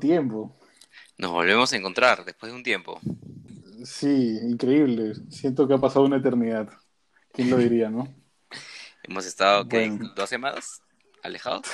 tiempo? 0.00 0.56
Nos 1.18 1.30
volvemos 1.30 1.72
a 1.72 1.76
encontrar 1.76 2.24
después 2.24 2.50
de 2.50 2.56
un 2.56 2.64
tiempo. 2.64 2.98
Sí, 3.84 4.38
increíble. 4.42 5.14
Siento 5.30 5.68
que 5.68 5.74
ha 5.74 5.78
pasado 5.78 6.04
una 6.04 6.16
eternidad. 6.16 6.68
¿Quién 7.32 7.50
lo 7.50 7.58
diría, 7.58 7.90
no? 7.90 8.08
Hemos 9.04 9.26
estado, 9.26 9.68
¿qué? 9.68 9.88
Bueno. 9.88 10.12
¿Dos 10.16 10.28
semanas 10.28 10.82
alejados? 11.22 11.66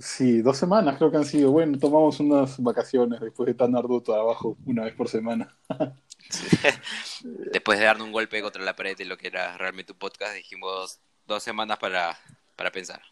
Sí, 0.00 0.40
dos 0.40 0.56
semanas 0.56 0.96
creo 0.96 1.10
que 1.10 1.18
han 1.18 1.24
sido. 1.24 1.50
Bueno, 1.50 1.78
tomamos 1.78 2.18
unas 2.20 2.58
vacaciones 2.62 3.20
después 3.20 3.48
de 3.48 3.54
tan 3.54 3.76
arduo 3.76 4.02
trabajo 4.02 4.56
una 4.64 4.84
vez 4.84 4.94
por 4.94 5.08
semana. 5.08 5.54
Después 7.52 7.78
de 7.78 7.84
darnos 7.84 8.06
un 8.06 8.12
golpe 8.12 8.42
contra 8.42 8.62
la 8.62 8.76
pared 8.76 8.96
de 8.96 9.04
lo 9.04 9.16
que 9.16 9.28
era 9.28 9.56
realmente 9.56 9.92
un 9.92 9.98
podcast, 9.98 10.34
dijimos 10.34 11.00
dos 11.26 11.42
semanas 11.42 11.78
para, 11.78 12.18
para 12.56 12.72
pensar. 12.72 13.02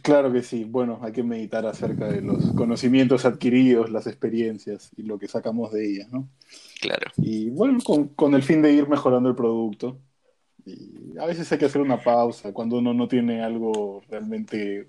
Claro 0.00 0.32
que 0.32 0.42
sí. 0.42 0.64
Bueno, 0.64 0.98
hay 1.02 1.12
que 1.12 1.22
meditar 1.22 1.66
acerca 1.66 2.06
de 2.06 2.22
los 2.22 2.52
conocimientos 2.54 3.26
adquiridos, 3.26 3.90
las 3.90 4.06
experiencias 4.06 4.90
y 4.96 5.02
lo 5.02 5.18
que 5.18 5.28
sacamos 5.28 5.70
de 5.72 5.86
ellas, 5.86 6.08
¿no? 6.10 6.28
Claro. 6.80 7.10
Y 7.18 7.50
bueno, 7.50 7.78
con, 7.84 8.08
con 8.08 8.34
el 8.34 8.42
fin 8.42 8.62
de 8.62 8.72
ir 8.72 8.88
mejorando 8.88 9.28
el 9.28 9.34
producto. 9.34 9.98
Y 10.64 11.18
a 11.18 11.26
veces 11.26 11.50
hay 11.52 11.58
que 11.58 11.66
hacer 11.66 11.82
una 11.82 12.02
pausa. 12.02 12.54
Cuando 12.54 12.78
uno 12.78 12.94
no 12.94 13.06
tiene 13.06 13.42
algo 13.42 14.02
realmente 14.08 14.88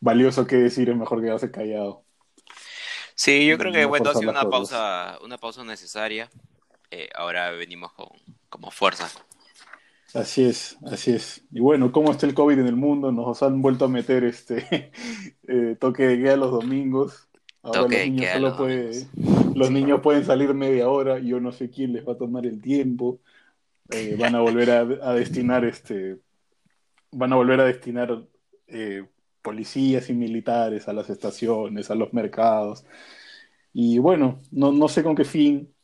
valioso 0.00 0.46
que 0.46 0.56
decir, 0.56 0.90
es 0.90 0.96
mejor 0.96 1.22
quedarse 1.22 1.50
callado. 1.50 2.02
Sí, 3.14 3.46
yo 3.46 3.56
creo 3.58 3.72
que 3.72 3.82
No 3.82 3.88
bueno, 3.88 4.10
ha 4.10 4.14
sido 4.14 4.30
una 4.30 4.48
pausa, 4.50 5.18
una 5.22 5.38
pausa 5.38 5.64
necesaria. 5.64 6.28
Eh, 6.90 7.08
ahora 7.14 7.50
venimos 7.52 7.92
con 7.92 8.08
como 8.48 8.70
fuerza. 8.70 9.10
Así 10.14 10.42
es, 10.44 10.78
así 10.86 11.12
es. 11.12 11.44
Y 11.50 11.60
bueno, 11.60 11.92
¿cómo 11.92 12.10
está 12.10 12.26
el 12.26 12.32
COVID 12.34 12.58
en 12.60 12.66
el 12.66 12.76
mundo? 12.76 13.12
Nos 13.12 13.42
han 13.42 13.60
vuelto 13.60 13.84
a 13.84 13.88
meter 13.88 14.24
este 14.24 14.90
eh, 15.48 15.76
toque 15.78 16.06
de 16.06 16.18
queda 16.18 16.36
los 16.36 16.50
domingos. 16.50 17.28
Ahora 17.62 17.86
Toque 17.86 17.96
los 17.98 18.06
niños 18.06 18.30
solo 18.30 18.48
los 18.48 18.54
puede- 18.54 19.10
los 19.52 19.70
niños 19.70 20.00
pueden 20.00 20.24
salir 20.24 20.54
media 20.54 20.88
hora. 20.88 21.18
Yo 21.18 21.40
no 21.40 21.52
sé 21.52 21.68
quién 21.70 21.92
les 21.92 22.06
va 22.08 22.14
a 22.14 22.18
tomar 22.18 22.46
el 22.46 22.60
tiempo. 22.62 23.20
Eh, 23.90 24.16
van 24.18 24.34
a 24.36 24.40
volver 24.40 24.70
a, 24.72 24.80
a 24.80 25.14
destinar 25.14 25.64
este, 25.66 26.20
van 27.12 27.32
a 27.32 27.36
volver 27.36 27.60
a 27.60 27.64
destinar 27.64 28.26
eh, 28.68 29.06
policías 29.42 30.10
y 30.10 30.14
militares 30.14 30.88
a 30.88 30.92
las 30.92 31.10
estaciones, 31.10 31.90
a 31.90 31.94
los 31.94 32.12
mercados. 32.12 32.84
Y 33.72 33.98
bueno, 33.98 34.40
no, 34.50 34.72
no 34.72 34.88
sé 34.88 35.02
con 35.02 35.14
qué 35.16 35.24
fin. 35.24 35.74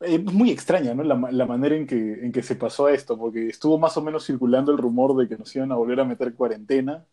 Eh, 0.00 0.14
Es 0.26 0.32
muy 0.32 0.50
extraña, 0.50 0.94
¿no? 0.94 1.02
La, 1.02 1.14
la 1.30 1.46
manera 1.46 1.76
en 1.76 1.86
que, 1.86 1.96
en 1.96 2.32
que 2.32 2.42
se 2.42 2.56
pasó 2.56 2.86
a 2.86 2.92
esto, 2.92 3.18
porque 3.18 3.48
estuvo 3.48 3.78
más 3.78 3.96
o 3.96 4.02
menos 4.02 4.26
circulando 4.26 4.72
el 4.72 4.78
rumor 4.78 5.16
de 5.16 5.28
que 5.28 5.36
nos 5.38 5.54
iban 5.56 5.72
a 5.72 5.76
volver 5.76 6.00
a 6.00 6.04
meter 6.04 6.34
cuarentena. 6.34 7.04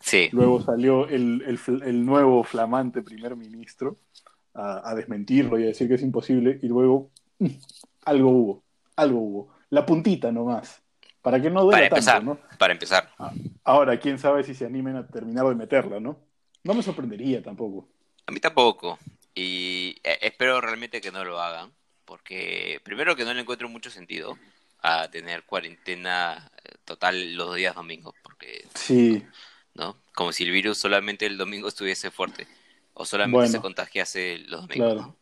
Sí, 0.00 0.28
Luego 0.32 0.60
salió 0.62 1.08
el, 1.08 1.42
el 1.42 1.82
el 1.82 2.06
nuevo 2.06 2.44
flamante 2.44 3.02
primer 3.02 3.36
ministro 3.36 3.98
a, 4.54 4.88
a 4.90 4.94
desmentirlo 4.94 5.58
y 5.58 5.64
a 5.64 5.66
decir 5.66 5.88
que 5.88 5.94
es 5.94 6.02
imposible. 6.02 6.58
Y 6.62 6.68
luego 6.68 7.10
mm, 7.38 7.46
algo 8.04 8.30
hubo, 8.30 8.64
algo 8.96 9.18
hubo. 9.20 9.48
La 9.70 9.84
puntita 9.84 10.32
nomás, 10.32 10.80
para 11.20 11.40
que 11.42 11.50
no 11.50 11.64
duela 11.64 11.88
para 11.88 11.90
tanto, 11.90 12.16
empezar, 12.16 12.24
¿no? 12.24 12.38
para 12.58 12.72
empezar. 12.72 13.10
Ahora, 13.64 13.98
quién 14.00 14.18
sabe 14.18 14.44
si 14.44 14.54
se 14.54 14.64
animen 14.66 14.96
a 14.96 15.06
terminar 15.06 15.46
de 15.48 15.54
meterla, 15.54 16.00
¿no? 16.00 16.18
No 16.64 16.74
me 16.74 16.82
sorprendería 16.82 17.42
tampoco. 17.42 17.88
A 18.26 18.32
mí 18.32 18.40
tampoco. 18.40 18.98
Y 19.34 19.96
eh, 20.04 20.18
espero 20.22 20.60
realmente 20.60 21.00
que 21.00 21.10
no 21.12 21.24
lo 21.24 21.40
hagan. 21.40 21.72
Porque 22.08 22.80
primero 22.82 23.14
que 23.14 23.24
no 23.26 23.34
le 23.34 23.42
encuentro 23.42 23.68
mucho 23.68 23.90
sentido 23.90 24.38
a 24.80 25.10
tener 25.10 25.42
cuarentena 25.44 26.50
eh, 26.64 26.76
total 26.86 27.34
los 27.34 27.54
días 27.54 27.74
domingos. 27.74 28.14
Porque, 28.22 28.64
Sí, 28.74 29.22
¿no? 29.74 29.94
Como 30.14 30.32
si 30.32 30.44
el 30.44 30.50
virus 30.50 30.78
solamente 30.78 31.26
el 31.26 31.36
domingo 31.36 31.68
estuviese 31.68 32.10
fuerte. 32.10 32.48
O 32.94 33.04
solamente 33.04 33.36
Bueno, 33.36 33.52
se 33.52 33.60
contagiase 33.60 34.38
los 34.48 34.62
domingos, 34.62 34.94
claro. 34.94 35.00
¿no? 35.02 35.18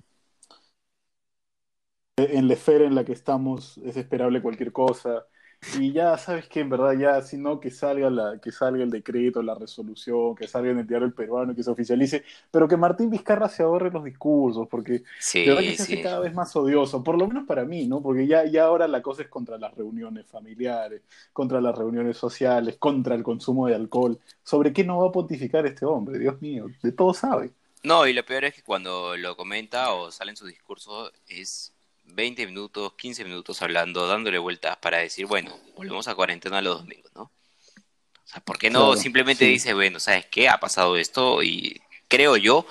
en 2.19 2.49
la 2.49 2.55
esfera 2.55 2.87
en 2.87 2.95
la 2.95 3.05
que 3.05 3.13
estamos 3.13 3.77
es 3.79 3.97
esperable 3.97 4.41
cualquier 4.41 4.73
cosa. 4.73 5.27
Y 5.73 5.93
ya 5.93 6.17
sabes 6.17 6.49
que 6.49 6.61
en 6.61 6.71
verdad 6.71 6.93
ya, 6.99 7.21
si 7.23 7.37
no, 7.37 7.61
que 7.61 7.71
salga, 7.71 8.09
la, 8.09 8.39
que 8.41 8.53
salga 8.53 8.83
el 8.85 8.91
decreto, 8.91 9.43
la 9.43 9.55
resolución, 9.55 10.35
que 10.35 10.47
salga 10.47 10.71
en 10.71 10.79
el 10.79 10.87
diario 10.87 11.07
El 11.07 11.13
Peruano, 11.15 11.55
que 11.55 11.63
se 11.63 11.71
oficialice, 11.71 12.25
pero 12.51 12.69
que 12.69 12.77
Martín 12.77 13.11
Vizcarra 13.11 13.49
se 13.49 13.63
ahorre 13.65 13.91
los 13.91 14.05
discursos, 14.05 14.69
porque 14.69 15.03
Sí, 15.19 15.45
de 15.45 15.51
verdad 15.51 15.65
que 15.65 15.73
se 15.73 15.83
hace 15.83 15.99
sí. 15.99 16.01
cada 16.01 16.21
vez 16.21 16.33
más 16.35 16.55
odioso, 16.57 17.03
por 17.03 17.19
lo 17.19 17.27
menos 17.29 17.47
para 17.47 17.65
mí, 17.65 17.87
¿no? 17.87 18.01
Porque 18.03 18.27
ya, 18.27 18.45
ya 18.47 18.65
ahora 18.65 18.89
la 18.89 19.03
cosa 19.03 19.23
es 19.23 19.29
contra 19.29 19.59
las 19.59 19.75
reuniones 19.75 20.27
familiares, 20.27 21.03
contra 21.33 21.61
las 21.61 21.77
reuniones 21.77 22.17
sociales, 22.17 22.77
contra 22.79 23.15
el 23.15 23.23
consumo 23.23 23.67
de 23.67 23.75
alcohol. 23.75 24.19
¿Sobre 24.45 24.73
qué 24.73 24.85
no 24.85 24.99
va 25.01 25.09
a 25.09 25.13
pontificar 25.13 25.67
este 25.67 25.85
hombre? 25.85 26.19
Dios 26.19 26.41
mío, 26.41 26.73
de 26.83 26.93
todo 26.93 27.13
sabe. 27.13 27.53
No, 27.83 28.07
y 28.07 28.13
lo 28.13 28.25
peor 28.25 28.45
es 28.45 28.55
que 28.55 28.63
cuando 28.63 29.17
lo 29.17 29.37
comenta 29.37 29.93
o 29.95 30.11
sale 30.11 30.31
en 30.33 30.37
su 30.37 30.47
discurso 30.47 31.13
es 31.29 31.73
20 32.07 32.47
minutos, 32.47 32.95
15 32.95 33.25
minutos 33.25 33.61
hablando, 33.63 34.07
dándole 34.07 34.39
vueltas 34.39 34.77
para 34.79 34.99
decir, 34.99 35.27
bueno, 35.27 35.59
volvemos 35.77 36.09
a 36.09 36.15
cuarentena 36.15 36.63
los 36.63 36.81
domingos, 36.81 37.13
¿no? 37.15 37.23
O 37.23 38.29
sea, 38.29 38.41
¿por 38.43 38.59
qué 38.59 38.71
no 38.71 38.87
Claro, 38.87 38.97
simplemente 38.97 39.45
sí. 39.45 39.51
dice, 39.53 39.75
bueno, 39.75 40.01
¿sabes 40.01 40.27
qué? 40.27 40.49
Ha 40.49 40.59
pasado 40.59 40.97
esto 40.97 41.43
y 41.43 41.81
creo 42.09 42.37
yo, 42.37 42.67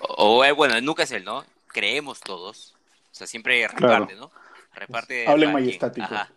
o, 0.00 0.38
o, 0.38 0.44
eh, 0.44 0.52
bueno, 0.52 0.80
nunca 0.80 1.02
es 1.04 1.10
él, 1.12 1.24
¿no? 1.24 1.44
Creemos 1.68 2.20
todos. 2.20 2.74
O 3.10 3.14
sea, 3.14 3.26
siempre 3.26 3.66
reparte, 3.66 4.14
¿no? 4.14 4.30
Reparte. 4.74 5.26
Hable 5.26 5.46
cada 5.46 5.52
quien. 5.52 5.52
majestático. 5.52 6.06
Ajá. 6.06 6.32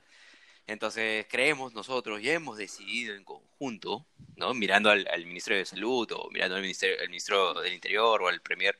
Entonces, 0.65 1.25
creemos 1.29 1.73
nosotros, 1.73 2.21
ya 2.21 2.33
hemos 2.33 2.57
decidido 2.57 3.15
en 3.15 3.23
conjunto, 3.25 4.05
¿no? 4.37 4.53
Mirando 4.53 4.89
al, 4.89 5.07
al 5.11 5.25
ministro 5.25 5.55
de 5.55 5.65
Salud 5.65 6.09
o 6.13 6.29
mirando 6.31 6.55
al 6.55 6.61
ministerio, 6.61 6.97
al 7.01 7.09
ministro 7.09 7.53
del 7.61 7.73
Interior 7.73 8.21
o 8.21 8.27
al 8.27 8.41
Premier, 8.41 8.79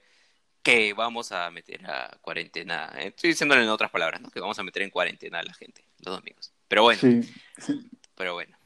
que 0.63 0.93
vamos 0.93 1.31
a 1.31 1.51
meter 1.51 1.85
a 1.85 2.17
cuarentena. 2.21 2.91
eh, 2.97 3.07
Estoy 3.07 3.31
diciéndolo 3.31 3.61
en 3.61 3.69
otras 3.69 3.91
palabras, 3.91 4.21
¿no? 4.21 4.29
Que 4.31 4.39
vamos 4.39 4.57
a 4.57 4.63
meter 4.63 4.81
en 4.83 4.89
cuarentena 4.89 5.39
a 5.39 5.43
la 5.43 5.53
gente 5.53 5.85
los 5.99 6.15
domingos. 6.17 6.53
Pero 6.67 6.83
bueno, 6.83 6.99
Sí, 7.01 7.21
sí. 7.57 7.79
pero 8.15 8.33
bueno. 8.33 8.57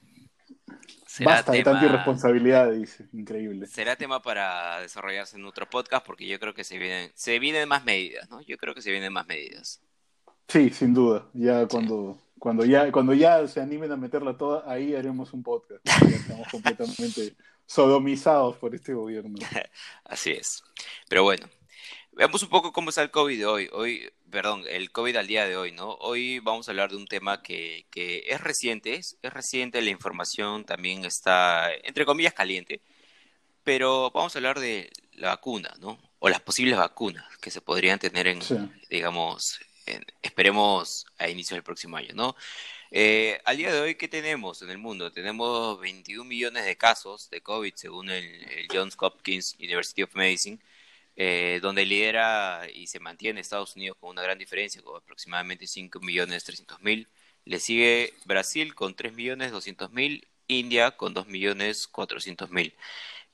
Será 1.05 1.31
Basta 1.31 1.51
de 1.53 1.63
tanta 1.63 1.85
irresponsabilidad, 1.85 2.71
dice. 2.71 3.07
Increíble. 3.13 3.65
será 3.65 3.95
tema 3.95 4.21
para 4.21 4.79
desarrollarse 4.81 5.35
en 5.37 5.45
otro 5.45 5.67
podcast 5.69 6.05
porque 6.05 6.27
yo 6.27 6.39
creo 6.39 6.53
que 6.53 6.63
se 6.63 6.77
vienen, 6.77 7.11
se 7.15 7.39
vienen 7.39 7.67
más 7.67 7.83
medidas, 7.85 8.29
¿no? 8.29 8.41
Yo 8.41 8.57
creo 8.57 8.75
que 8.75 8.81
se 8.81 8.91
vienen 8.91 9.11
más 9.13 9.25
medidas. 9.25 9.81
Sí, 10.47 10.69
sin 10.69 10.93
duda. 10.93 11.27
Ya 11.33 11.67
cuando, 11.67 12.21
cuando 12.37 12.65
ya, 12.65 12.91
cuando 12.91 13.13
ya 13.13 13.47
se 13.47 13.59
animen 13.61 13.91
a 13.91 13.97
meterla 13.97 14.37
toda, 14.37 14.71
ahí 14.71 14.93
haremos 14.95 15.33
un 15.33 15.41
podcast. 15.43 15.83
Ya 15.85 16.15
estamos 16.15 16.47
completamente 16.49 17.35
sodomizados 17.65 18.55
por 18.57 18.75
este 18.75 18.93
gobierno. 18.93 19.35
Así 20.03 20.31
es. 20.31 20.63
Pero 21.09 21.23
bueno, 21.23 21.47
veamos 22.17 22.41
un 22.43 22.49
poco 22.49 22.73
cómo 22.73 22.89
está 22.89 23.01
el 23.03 23.11
COVID 23.11 23.37
de 23.37 23.45
hoy. 23.45 23.69
Hoy, 23.71 24.11
perdón, 24.29 24.63
el 24.67 24.91
COVID 24.91 25.15
al 25.15 25.27
día 25.27 25.47
de 25.47 25.55
hoy, 25.55 25.71
¿no? 25.71 25.91
Hoy 26.01 26.39
vamos 26.39 26.67
a 26.67 26.71
hablar 26.71 26.89
de 26.89 26.97
un 26.97 27.07
tema 27.07 27.41
que, 27.43 27.85
que 27.91 28.23
es 28.27 28.41
reciente, 28.41 28.95
es, 28.95 29.17
es 29.21 29.31
reciente, 29.33 29.81
la 29.81 29.89
información 29.91 30.65
también 30.65 31.05
está, 31.05 31.71
entre 31.83 32.05
comillas, 32.05 32.33
caliente. 32.33 32.81
Pero 33.63 34.11
vamos 34.11 34.35
a 34.35 34.39
hablar 34.39 34.59
de 34.59 34.89
la 35.13 35.29
vacuna, 35.29 35.73
¿no? 35.79 35.99
O 36.19 36.29
las 36.29 36.41
posibles 36.41 36.77
vacunas 36.77 37.25
que 37.37 37.51
se 37.51 37.61
podrían 37.61 37.99
tener 37.99 38.27
en, 38.27 38.41
Sí. 38.41 38.55
digamos, 38.89 39.59
en- 39.85 40.05
esperemos 40.21 41.05
a 41.17 41.29
inicios 41.29 41.55
del 41.57 41.63
próximo 41.63 41.97
año, 41.97 42.13
¿no? 42.13 42.35
Eh, 42.89 43.39
al 43.43 43.57
día 43.57 43.73
de 43.73 43.81
hoy, 43.81 43.95
¿qué 43.95 44.07
tenemos 44.07 44.61
en 44.61 44.69
el 44.69 44.77
mundo? 44.77 45.11
Tenemos 45.11 45.79
21 45.81 46.23
millones 46.27 46.65
de 46.65 46.77
casos 46.77 47.29
de 47.29 47.41
COVID 47.41 47.73
según 47.75 48.09
el, 48.09 48.23
el 48.49 48.67
Johns 48.71 48.95
Hopkins 48.97 49.55
University 49.59 50.03
of 50.03 50.15
Medicine, 50.15 50.57
eh, 51.17 51.59
donde 51.61 51.85
lidera 51.85 52.63
y 52.73 52.87
se 52.87 52.99
mantiene 53.01 53.41
Estados 53.41 53.75
Unidos 53.77 53.97
con 53.99 54.11
una 54.11 54.23
gran 54.23 54.39
diferencia, 54.39 54.81
con 54.83 54.97
aproximadamente 54.97 55.67
5 55.67 55.99
millones 56.01 56.45
300 56.45 56.81
mil. 56.81 57.09
Le 57.45 57.59
sigue 57.61 58.13
Brasil 58.25 58.75
con 58.75 58.95
3 58.95 59.13
millones 59.13 59.51
200 59.53 59.91
mil, 59.91 60.27
India 60.47 60.91
con 60.97 61.13
2 61.15 61.27
millones 61.27 61.87
400 61.89 62.51
mil. 62.51 62.75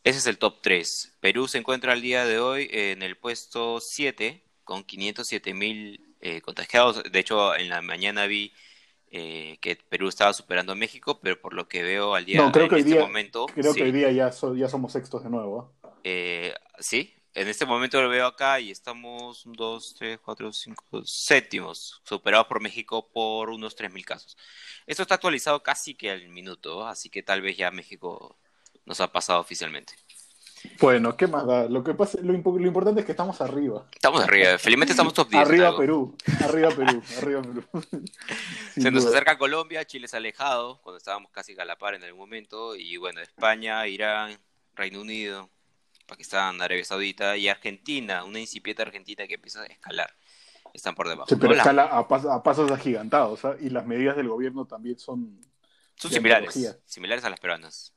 Ese 0.04 0.20
es 0.20 0.28
el 0.28 0.38
top 0.38 0.62
3. 0.62 1.14
Perú 1.22 1.48
se 1.48 1.58
encuentra 1.60 1.94
al 1.94 2.02
día 2.02 2.26
de 2.26 2.40
hoy 2.40 2.70
en 2.72 3.02
el 3.04 3.18
puesto 3.18 3.80
7 3.80 4.44
con 4.64 4.84
507 4.84 5.54
mil 5.54 6.16
eh, 6.22 6.42
contagiados. 6.42 7.04
De 7.12 7.20
hecho, 7.20 7.56
en 7.56 7.70
la 7.70 7.82
mañana 7.82 8.26
vi 8.28 8.54
eh, 9.12 9.58
que 9.62 9.76
Perú 9.78 10.10
estaba 10.10 10.34
superando 10.34 10.74
a 10.74 10.76
México, 10.76 11.20
pero 11.22 11.40
por 11.42 11.54
lo 11.54 11.68
que 11.68 11.84
veo 11.84 12.16
al 12.16 12.26
día 12.26 12.42
No, 12.42 12.52
creo 12.52 12.68
en 12.68 12.70
que 12.70 12.76
hoy 12.76 12.84
este 12.84 12.96
día, 12.96 12.98
momento, 12.98 13.54
creo 13.54 13.76
sí, 13.76 13.78
que 13.78 13.84
hoy 13.86 13.92
día 13.92 14.12
ya, 14.12 14.32
so- 14.32 14.56
ya 14.56 14.68
somos 14.70 14.92
sextos 14.94 15.24
de 15.24 15.30
nuevo. 15.30 15.74
¿ah? 15.84 15.94
eh, 16.04 16.54
sí, 16.80 17.14
en 17.36 17.48
este 17.48 17.66
momento 17.66 18.02
lo 18.02 18.10
veo 18.10 18.28
acá 18.28 18.60
y 18.60 18.70
estamos 18.72 19.46
1, 19.46 19.56
2, 19.58 19.96
3, 19.98 20.20
4, 20.24 20.54
5, 20.54 21.02
séptimos, 21.06 22.02
superados 22.04 22.48
por 22.48 22.62
México 22.62 23.10
por 23.12 23.50
unos 23.50 23.76
3.000 23.78 24.04
casos. 24.06 24.38
Esto 24.86 25.02
está 25.02 25.16
actualizado 25.16 25.64
casi 25.64 25.96
que 25.96 26.12
al 26.12 26.28
minuto, 26.30 26.86
así 26.88 27.10
que 27.10 27.24
tal 27.24 27.42
vez 27.42 27.58
ya 27.58 27.72
México 27.72 28.38
nos 28.86 29.00
ha 29.02 29.12
pasado 29.12 29.40
oficialmente. 29.40 29.94
Bueno, 30.80 31.18
¿qué 31.18 31.28
más 31.28 31.46
da? 31.46 31.68
Lo, 31.68 31.84
que 31.84 31.94
pasa, 31.94 32.20
lo, 32.22 32.34
impo- 32.34 32.58
lo 32.58 32.66
importante 32.68 33.02
es 33.02 33.06
que 33.06 33.12
estamos 33.12 33.42
arriba. 33.42 33.86
Estamos 33.94 34.22
arriba, 34.24 34.58
felizmente 34.58 34.94
estamos 34.94 35.14
top 35.14 35.28
10. 35.30 35.42
en 35.42 35.48
Arriba. 35.50 35.78
Perú, 35.78 36.16
arriba 36.42 36.70
Perú, 36.70 37.04
arriba 37.18 37.42
Perú. 37.42 37.66
Se 38.74 38.90
nos 38.90 39.06
acerca 39.06 39.38
Colombia, 39.38 39.84
Chile 39.86 40.08
se 40.08 40.16
ha 40.16 40.20
alejado, 40.20 40.80
cuando 40.82 40.98
estábamos 41.00 41.32
casi 41.32 41.54
a 41.60 41.66
la 41.66 41.78
par 41.78 41.96
en 41.96 42.04
algún 42.04 42.20
momento, 42.22 42.76
y 42.78 42.96
bueno, 42.96 43.20
España, 43.20 43.86
Irán, 43.88 44.40
Reino 44.74 45.02
Unido, 45.02 45.50
Pakistán, 46.06 46.62
Arabia 46.62 46.84
Saudita 46.86 47.38
y 47.38 47.48
Argentina, 47.50 48.24
una 48.24 48.40
incipiente 48.40 48.82
Argentina 48.82 49.26
que 49.28 49.36
empieza 49.36 49.62
a 49.62 49.66
escalar. 49.66 50.14
Están 50.74 50.96
por 50.96 51.08
debajo. 51.08 51.30
Sí, 51.30 51.36
pero 51.36 51.50
¿no? 51.50 51.56
La- 51.56 51.62
escala 51.62 51.84
a, 51.84 52.08
pas- 52.08 52.32
a 52.34 52.42
pasos 52.42 52.72
agigantados, 52.72 53.46
¿ah? 53.46 53.56
y 53.60 53.70
las 53.70 53.86
medidas 53.86 54.16
del 54.16 54.28
gobierno 54.28 54.66
también 54.66 54.98
son... 54.98 55.40
son 55.96 56.12
similares, 56.12 56.50
antología. 56.56 56.82
similares 56.86 57.24
a 57.26 57.30
las 57.30 57.40
peruanas. 57.40 57.94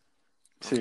Sí, 0.60 0.76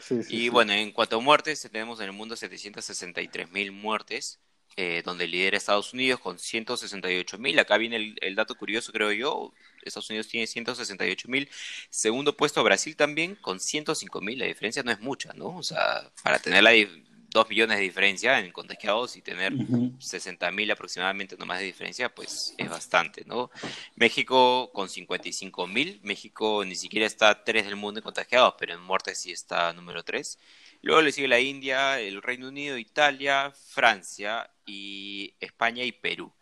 sí, 0.00 0.22
sí. 0.22 0.34
Y 0.36 0.40
sí. 0.40 0.48
bueno, 0.48 0.72
en 0.72 0.92
cuanto 0.92 1.16
a 1.16 1.20
muertes, 1.20 1.60
tenemos 1.70 2.00
en 2.00 2.06
el 2.06 2.12
mundo 2.12 2.36
763 2.36 3.50
mil 3.50 3.72
muertes, 3.72 4.40
eh, 4.76 5.02
donde 5.04 5.26
lidera 5.26 5.56
Estados 5.56 5.92
Unidos 5.94 6.20
con 6.20 6.38
168 6.38 7.38
mil. 7.38 7.58
Acá 7.58 7.78
viene 7.78 7.96
el, 7.96 8.16
el 8.20 8.34
dato 8.34 8.54
curioso, 8.56 8.92
creo 8.92 9.12
yo. 9.12 9.52
Estados 9.82 10.10
Unidos 10.10 10.28
tiene 10.28 10.46
168 10.46 11.28
mil. 11.28 11.48
Segundo 11.90 12.36
puesto 12.36 12.62
Brasil 12.62 12.96
también 12.96 13.36
con 13.36 13.58
105 13.60 14.20
mil. 14.20 14.38
La 14.38 14.46
diferencia 14.46 14.82
no 14.82 14.90
es 14.90 15.00
mucha, 15.00 15.32
¿no? 15.34 15.56
O 15.56 15.62
sea, 15.62 16.10
para 16.22 16.38
tener 16.38 16.62
la 16.62 16.70
di- 16.70 17.04
2 17.28 17.48
millones 17.50 17.76
de 17.78 17.82
diferencia 17.84 18.38
en 18.38 18.50
contagiados 18.50 19.16
y 19.16 19.20
tener 19.22 19.52
Ujú. 19.52 19.92
60 19.98 20.50
mil 20.52 20.70
aproximadamente 20.70 21.36
nomás 21.36 21.58
de 21.58 21.66
diferencia, 21.66 22.08
pues 22.14 22.54
es 22.56 22.68
bastante, 22.70 23.24
¿no? 23.26 23.50
México 23.94 24.70
con 24.72 24.88
55 24.88 25.66
mil, 25.66 26.00
México 26.02 26.64
ni 26.64 26.74
siquiera 26.76 27.06
está 27.06 27.44
3 27.44 27.64
del 27.66 27.76
mundo 27.76 28.00
en 28.00 28.04
contagiados, 28.04 28.54
pero 28.58 28.74
en 28.74 28.80
muertes 28.80 29.18
sí 29.18 29.32
está 29.32 29.72
número 29.72 30.02
3. 30.02 30.38
Luego 30.82 31.02
le 31.02 31.12
sigue 31.12 31.28
la 31.28 31.40
India, 31.40 32.00
el 32.00 32.22
Reino 32.22 32.48
Unido, 32.48 32.78
Italia, 32.78 33.52
Francia 33.68 34.48
y 34.66 35.34
España 35.40 35.84
y 35.84 35.92
Perú. 35.92 36.32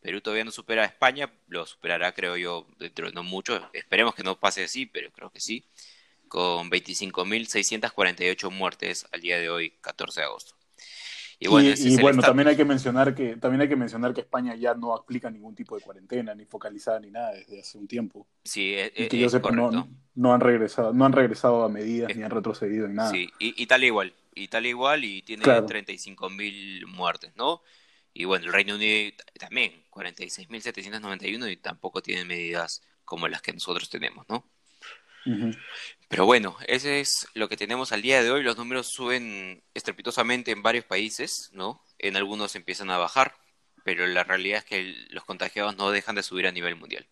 Perú 0.00 0.20
todavía 0.20 0.44
no 0.44 0.50
supera 0.50 0.82
a 0.82 0.86
España, 0.86 1.32
lo 1.48 1.66
superará 1.66 2.12
creo 2.12 2.36
yo 2.36 2.66
dentro 2.78 3.06
de 3.06 3.12
no 3.12 3.22
mucho, 3.22 3.68
esperemos 3.72 4.14
que 4.14 4.22
no 4.22 4.38
pase 4.38 4.64
así, 4.64 4.86
pero 4.86 5.10
creo 5.10 5.30
que 5.30 5.40
sí, 5.40 5.66
con 6.28 6.70
25.648 6.70 8.50
muertes 8.50 9.06
al 9.12 9.20
día 9.20 9.38
de 9.38 9.48
hoy, 9.48 9.70
14 9.80 10.20
de 10.20 10.26
agosto. 10.26 10.56
Y 11.38 11.48
bueno, 11.48 11.68
y, 11.68 11.94
y 11.94 11.96
también 12.20 12.48
hay 12.48 12.56
que 12.56 12.64
mencionar 12.64 13.14
que 13.14 13.36
también 13.36 13.60
hay 13.62 13.68
que 13.68 13.76
mencionar 13.76 14.14
que 14.14 14.20
España 14.20 14.54
ya 14.54 14.74
no 14.74 14.94
aplica 14.94 15.30
ningún 15.30 15.54
tipo 15.54 15.76
de 15.76 15.82
cuarentena 15.82 16.34
ni 16.34 16.44
focalizada 16.44 17.00
ni 17.00 17.10
nada 17.10 17.32
desde 17.32 17.60
hace 17.60 17.76
un 17.76 17.88
tiempo. 17.88 18.26
Sí, 18.44 18.74
e- 18.74 18.92
Y 18.96 19.02
e- 19.04 19.08
que 19.08 19.18
yo 19.18 19.28
sepa, 19.28 19.50
no, 19.50 20.32
han 20.32 20.40
regresado, 20.40 20.92
no 20.92 21.04
han 21.04 21.12
regresado 21.12 21.64
a 21.64 21.68
medidas 21.68 22.10
Es- 22.10 22.16
ni 22.16 22.22
han 22.22 22.30
retrocedido 22.30 22.86
en 22.86 22.94
nada. 22.94 23.10
Sí, 23.10 23.28
y 23.38 23.60
Italia 23.62 23.88
igual. 23.88 24.12
Italia 24.36 24.70
igual 24.70 25.04
y 25.04 25.22
tiene 25.22 25.42
Claro. 25.42 25.66
35.000 25.66 26.86
muertes, 26.86 27.34
¿no? 27.36 27.62
Y 28.12 28.24
bueno, 28.26 28.46
el 28.46 28.52
Reino 28.52 28.76
Unido 28.76 29.12
también, 29.38 29.84
46.791 29.90 31.50
y 31.50 31.56
tampoco 31.56 32.02
tiene 32.02 32.24
medidas 32.24 32.82
como 33.04 33.28
las 33.28 33.42
que 33.42 33.52
nosotros 33.52 33.90
tenemos, 33.90 34.26
¿no? 34.28 34.48
Pero 36.08 36.26
bueno, 36.26 36.56
ese 36.66 37.00
es 37.00 37.26
lo 37.34 37.48
que 37.48 37.56
tenemos 37.56 37.92
al 37.92 38.02
día 38.02 38.22
de 38.22 38.30
hoy. 38.30 38.42
Los 38.42 38.58
números 38.58 38.88
suben 38.88 39.62
estrepitosamente 39.72 40.50
en 40.50 40.62
varios 40.62 40.84
países, 40.84 41.50
¿no? 41.52 41.82
En 41.98 42.16
algunos 42.16 42.54
empiezan 42.56 42.90
a 42.90 42.98
bajar, 42.98 43.34
pero 43.84 44.06
la 44.06 44.22
realidad 44.22 44.58
es 44.58 44.64
que 44.64 45.06
los 45.10 45.24
contagiados 45.24 45.76
no 45.76 45.90
dejan 45.90 46.14
de 46.14 46.22
subir 46.22 46.46
a 46.46 46.52
nivel 46.52 46.76
mundial. 46.76 47.06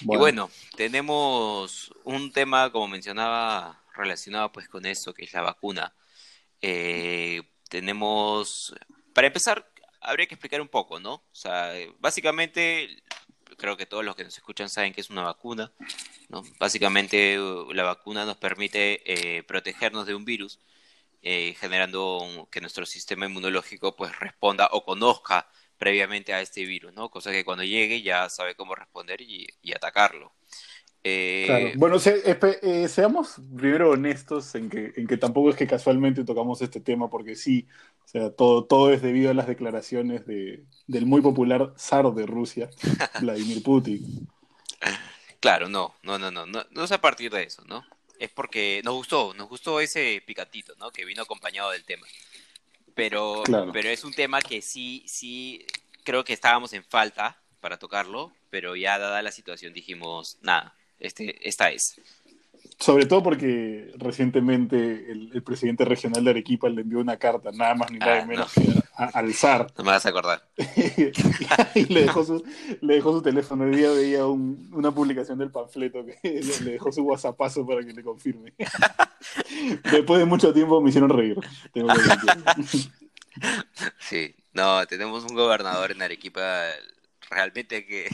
Y 0.00 0.16
bueno, 0.16 0.50
tenemos 0.76 1.92
un 2.04 2.32
tema, 2.32 2.70
como 2.70 2.86
mencionaba, 2.88 3.82
relacionado 3.98 4.52
pues 4.52 4.68
con 4.68 4.86
eso, 4.86 5.12
que 5.12 5.24
es 5.24 5.32
la 5.32 5.42
vacuna. 5.42 5.94
Eh, 6.60 7.42
tenemos, 7.68 8.74
para 9.14 9.26
empezar, 9.26 9.70
habría 10.00 10.26
que 10.26 10.34
explicar 10.34 10.60
un 10.60 10.68
poco, 10.68 11.00
¿no? 11.00 11.14
O 11.14 11.24
sea, 11.32 11.76
eh, 11.78 11.92
básicamente, 11.98 13.02
creo 13.56 13.76
que 13.76 13.86
todos 13.86 14.04
los 14.04 14.16
que 14.16 14.24
nos 14.24 14.36
escuchan 14.36 14.68
saben 14.68 14.92
que 14.92 15.00
es 15.00 15.10
una 15.10 15.22
vacuna, 15.22 15.72
¿no? 16.28 16.42
Básicamente, 16.58 17.40
uh, 17.40 17.72
la 17.72 17.84
vacuna 17.84 18.24
nos 18.24 18.36
permite 18.36 19.02
eh, 19.38 19.42
protegernos 19.44 20.06
de 20.06 20.14
un 20.14 20.24
virus, 20.24 20.60
generando 21.20 22.48
que 22.50 22.60
nuestro 22.60 22.86
sistema 22.86 23.26
inmunológico 23.26 23.94
pues 23.96 24.18
responda 24.18 24.68
o 24.72 24.84
conozca 24.84 25.46
previamente 25.76 26.32
a 26.32 26.40
este 26.40 26.64
virus, 26.64 26.94
¿no? 26.94 27.10
Cosa 27.10 27.32
que 27.32 27.44
cuando 27.44 27.64
llegue 27.64 28.02
ya 28.02 28.28
sabe 28.30 28.54
cómo 28.54 28.74
responder 28.74 29.20
y 29.20 29.72
atacarlo. 29.74 30.32
Eh, 31.04 31.44
Claro. 31.46 31.70
Bueno, 31.76 31.98
se- 31.98 32.22
eh, 32.26 32.88
seamos 32.88 33.36
primero 33.56 33.90
honestos 33.90 34.54
en 34.54 34.68
que, 34.68 34.92
en 34.96 35.06
que 35.06 35.16
tampoco 35.16 35.50
es 35.50 35.56
que 35.56 35.66
casualmente 35.66 36.24
tocamos 36.24 36.60
este 36.62 36.80
tema, 36.80 37.08
porque 37.08 37.36
sí, 37.36 37.66
o 38.04 38.08
sea, 38.08 38.30
todo, 38.30 38.64
todo 38.64 38.92
es 38.92 39.02
debido 39.02 39.30
a 39.30 39.34
las 39.34 39.46
declaraciones 39.46 40.26
de, 40.26 40.64
del 40.86 41.06
muy 41.06 41.20
popular 41.20 41.72
zar 41.78 42.12
de 42.14 42.26
Rusia, 42.26 42.70
Vladimir 43.20 43.62
Putin. 43.62 44.28
Claro, 45.40 45.68
no, 45.68 45.94
no, 46.02 46.18
no, 46.18 46.30
no, 46.30 46.46
no, 46.46 46.64
no 46.70 46.84
es 46.84 46.92
a 46.92 47.00
partir 47.00 47.30
de 47.30 47.44
eso, 47.44 47.62
¿no? 47.66 47.84
Es 48.18 48.30
porque 48.30 48.80
nos 48.84 48.94
gustó, 48.94 49.32
nos 49.34 49.48
gustó 49.48 49.80
ese 49.80 50.20
picatito, 50.26 50.74
¿no? 50.78 50.90
Que 50.90 51.04
vino 51.04 51.22
acompañado 51.22 51.70
del 51.70 51.84
tema. 51.84 52.06
Pero, 52.94 53.42
Claro. 53.44 53.70
pero 53.72 53.88
es 53.88 54.04
un 54.04 54.12
tema 54.12 54.40
que 54.40 54.60
sí, 54.60 55.04
sí, 55.06 55.64
creo 56.04 56.24
que 56.24 56.32
estábamos 56.32 56.72
en 56.72 56.82
falta 56.84 57.40
para 57.60 57.78
tocarlo, 57.78 58.32
pero 58.50 58.74
ya 58.74 58.98
dada 58.98 59.22
la 59.22 59.30
situación 59.30 59.72
dijimos, 59.72 60.38
nada, 60.42 60.74
este, 61.00 61.48
esta 61.48 61.70
es. 61.70 62.00
Sobre 62.80 63.06
todo 63.06 63.24
porque 63.24 63.90
recientemente 63.96 65.10
el, 65.10 65.30
el 65.34 65.42
presidente 65.42 65.84
regional 65.84 66.22
de 66.24 66.30
Arequipa 66.30 66.68
le 66.68 66.82
envió 66.82 67.00
una 67.00 67.16
carta, 67.16 67.50
nada 67.52 67.74
más 67.74 67.90
ni 67.90 67.98
nada 67.98 68.20
Ah, 68.22 68.26
menos 68.26 68.52
que 68.52 68.60
a- 68.94 69.04
a- 69.04 69.06
al 69.18 69.34
zar, 69.34 69.66
No 69.76 69.82
me 69.82 69.90
vas 69.90 70.06
a 70.06 70.10
acordar. 70.10 70.48
y 71.74 71.84
le 71.92 72.02
dejó 72.02 72.24
su, 72.24 72.44
le 72.80 72.94
dejó 72.94 73.12
su 73.12 73.20
teléfono. 73.22 73.64
El 73.64 73.74
día 73.76 73.90
veía 73.90 74.26
un- 74.26 74.70
una 74.72 74.92
publicación 74.92 75.38
del 75.38 75.50
panfleto 75.50 76.04
que 76.06 76.18
le, 76.22 76.60
le 76.60 76.70
dejó 76.72 76.92
su 76.92 77.02
whatsappazo 77.02 77.66
para 77.66 77.84
que 77.84 77.92
le 77.92 78.02
confirme. 78.04 78.52
Después 79.90 80.20
de 80.20 80.24
mucho 80.26 80.52
tiempo 80.54 80.80
me 80.80 80.90
hicieron 80.90 81.10
reír. 81.10 81.36
Tengo 81.72 81.88
que. 81.88 82.78
Sí, 83.98 84.34
no, 84.52 84.86
tenemos 84.86 85.24
un 85.24 85.34
gobernador 85.34 85.90
en 85.92 86.02
Arequipa 86.02 86.62
realmente 87.30 87.84
que 87.86 88.08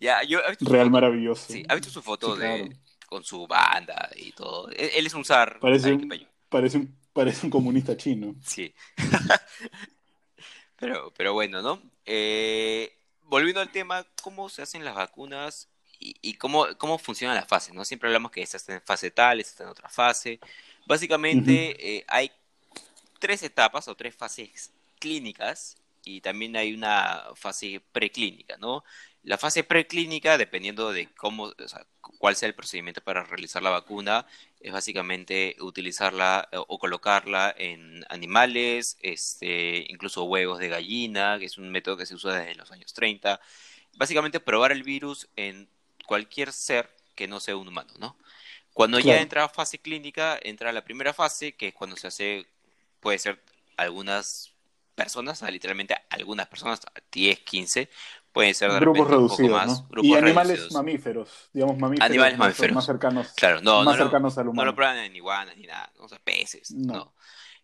ya 0.00 0.22
yo 0.22 0.40
¿has 0.40 0.50
visto 0.50 0.66
su 0.66 0.72
Real 0.72 0.90
maravilloso. 0.90 1.52
Sí, 1.52 1.64
¿has 1.68 1.76
visto 1.76 1.90
su 1.90 2.02
foto 2.02 2.34
Sí, 2.34 2.42
de 2.42 2.76
con 3.06 3.24
su 3.24 3.46
banda 3.46 4.10
y 4.16 4.32
todo? 4.32 4.68
Él, 4.70 4.90
él 4.94 5.06
es 5.06 5.14
un 5.14 5.24
zar 5.24 5.58
Parece 5.60 5.92
un, 5.92 6.08
parece, 6.48 6.78
un, 6.78 6.96
parece 7.12 7.46
un 7.46 7.50
comunista 7.50 7.96
chino. 7.96 8.34
Sí. 8.44 8.74
pero, 10.76 11.12
pero 11.16 11.32
bueno, 11.32 11.62
¿no? 11.62 11.82
Eh, 12.04 12.92
volviendo 13.24 13.60
al 13.60 13.70
tema, 13.70 14.06
¿cómo 14.22 14.48
se 14.48 14.62
hacen 14.62 14.84
las 14.84 14.94
vacunas 14.94 15.68
y, 15.98 16.16
y 16.22 16.34
cómo, 16.34 16.66
cómo 16.76 16.98
funciona 16.98 17.34
la 17.34 17.46
fase, 17.46 17.72
¿no? 17.72 17.84
Siempre 17.84 18.08
hablamos 18.08 18.30
que 18.30 18.42
esta 18.42 18.56
está 18.56 18.74
en 18.74 18.82
fase 18.82 19.10
tal, 19.10 19.40
esta 19.40 19.50
está 19.50 19.64
en 19.64 19.70
otra 19.70 19.88
fase. 19.88 20.38
Básicamente 20.86 21.96
eh, 21.96 22.04
hay 22.08 22.30
tres 23.18 23.42
etapas 23.42 23.88
o 23.88 23.94
tres 23.94 24.14
fases 24.14 24.70
clínicas 24.98 25.76
y 26.04 26.20
también 26.20 26.56
hay 26.56 26.74
una 26.74 27.24
fase 27.34 27.80
preclínica, 27.92 28.56
¿no? 28.58 28.84
La 29.22 29.38
fase 29.38 29.64
preclínica, 29.64 30.38
dependiendo 30.38 30.92
de 30.92 31.08
cómo, 31.14 31.44
o 31.58 31.68
sea, 31.68 31.86
cuál 32.18 32.36
sea 32.36 32.48
el 32.48 32.54
procedimiento 32.54 33.00
para 33.02 33.24
realizar 33.24 33.62
la 33.62 33.70
vacuna, 33.70 34.26
es 34.60 34.72
básicamente 34.72 35.56
utilizarla 35.60 36.48
eh, 36.52 36.56
o 36.66 36.78
colocarla 36.78 37.54
en 37.56 38.04
animales, 38.08 38.96
este, 39.02 39.84
incluso 39.88 40.24
huevos 40.24 40.58
de 40.58 40.68
gallina, 40.68 41.38
que 41.38 41.46
es 41.46 41.58
un 41.58 41.70
método 41.70 41.96
que 41.96 42.06
se 42.06 42.14
usa 42.14 42.34
desde 42.34 42.54
los 42.54 42.70
años 42.72 42.92
30. 42.94 43.40
Básicamente 43.96 44.40
probar 44.40 44.72
el 44.72 44.82
virus 44.82 45.28
en 45.36 45.68
cualquier 46.06 46.52
ser 46.52 46.90
que 47.14 47.28
no 47.28 47.40
sea 47.40 47.56
un 47.56 47.68
humano, 47.68 47.92
¿no? 47.98 48.16
Cuando 48.72 49.00
ya 49.00 49.20
Claro. 49.20 49.20
entra 49.20 49.44
a 49.44 49.48
fase 49.48 49.78
clínica, 49.78 50.38
entra 50.42 50.72
la 50.72 50.84
primera 50.84 51.12
fase, 51.12 51.52
que 51.56 51.68
es 51.68 51.74
cuando 51.74 51.96
se 51.96 52.06
hace, 52.08 52.46
puede 53.00 53.18
ser 53.18 53.42
algunas 53.76 54.52
personas, 54.98 55.42
literalmente 55.42 55.96
algunas 56.10 56.48
personas, 56.48 56.80
10, 57.12 57.40
15, 57.40 57.90
pueden 58.32 58.54
ser 58.54 58.72
de 58.72 58.80
Grupos 58.80 59.08
repente 59.08 59.16
un 59.16 59.26
poco 59.26 59.46
reducidos, 59.46 59.50
más, 59.52 59.66
¿no? 59.66 59.86
grupos 59.88 60.06
Y 60.06 60.14
animales 60.14 60.58
reducidos. 60.58 60.72
mamíferos, 60.72 61.50
digamos 61.52 61.78
mamíferos, 61.78 62.10
Animales 62.10 62.38
mamíferos. 62.38 62.72
más 62.74 62.86
cercanos, 62.86 63.32
Claro, 63.34 63.60
no, 63.62 63.84
más 63.84 63.98
no, 63.98 64.04
al 64.04 64.10
no 64.54 64.64
lo 64.64 64.74
prueban 64.74 64.98
en 64.98 65.16
iguanas 65.16 65.56
ni 65.56 65.66
nada, 65.66 65.92
o 65.98 66.08
sea, 66.08 66.18
peces, 66.20 66.72
No. 66.72 67.14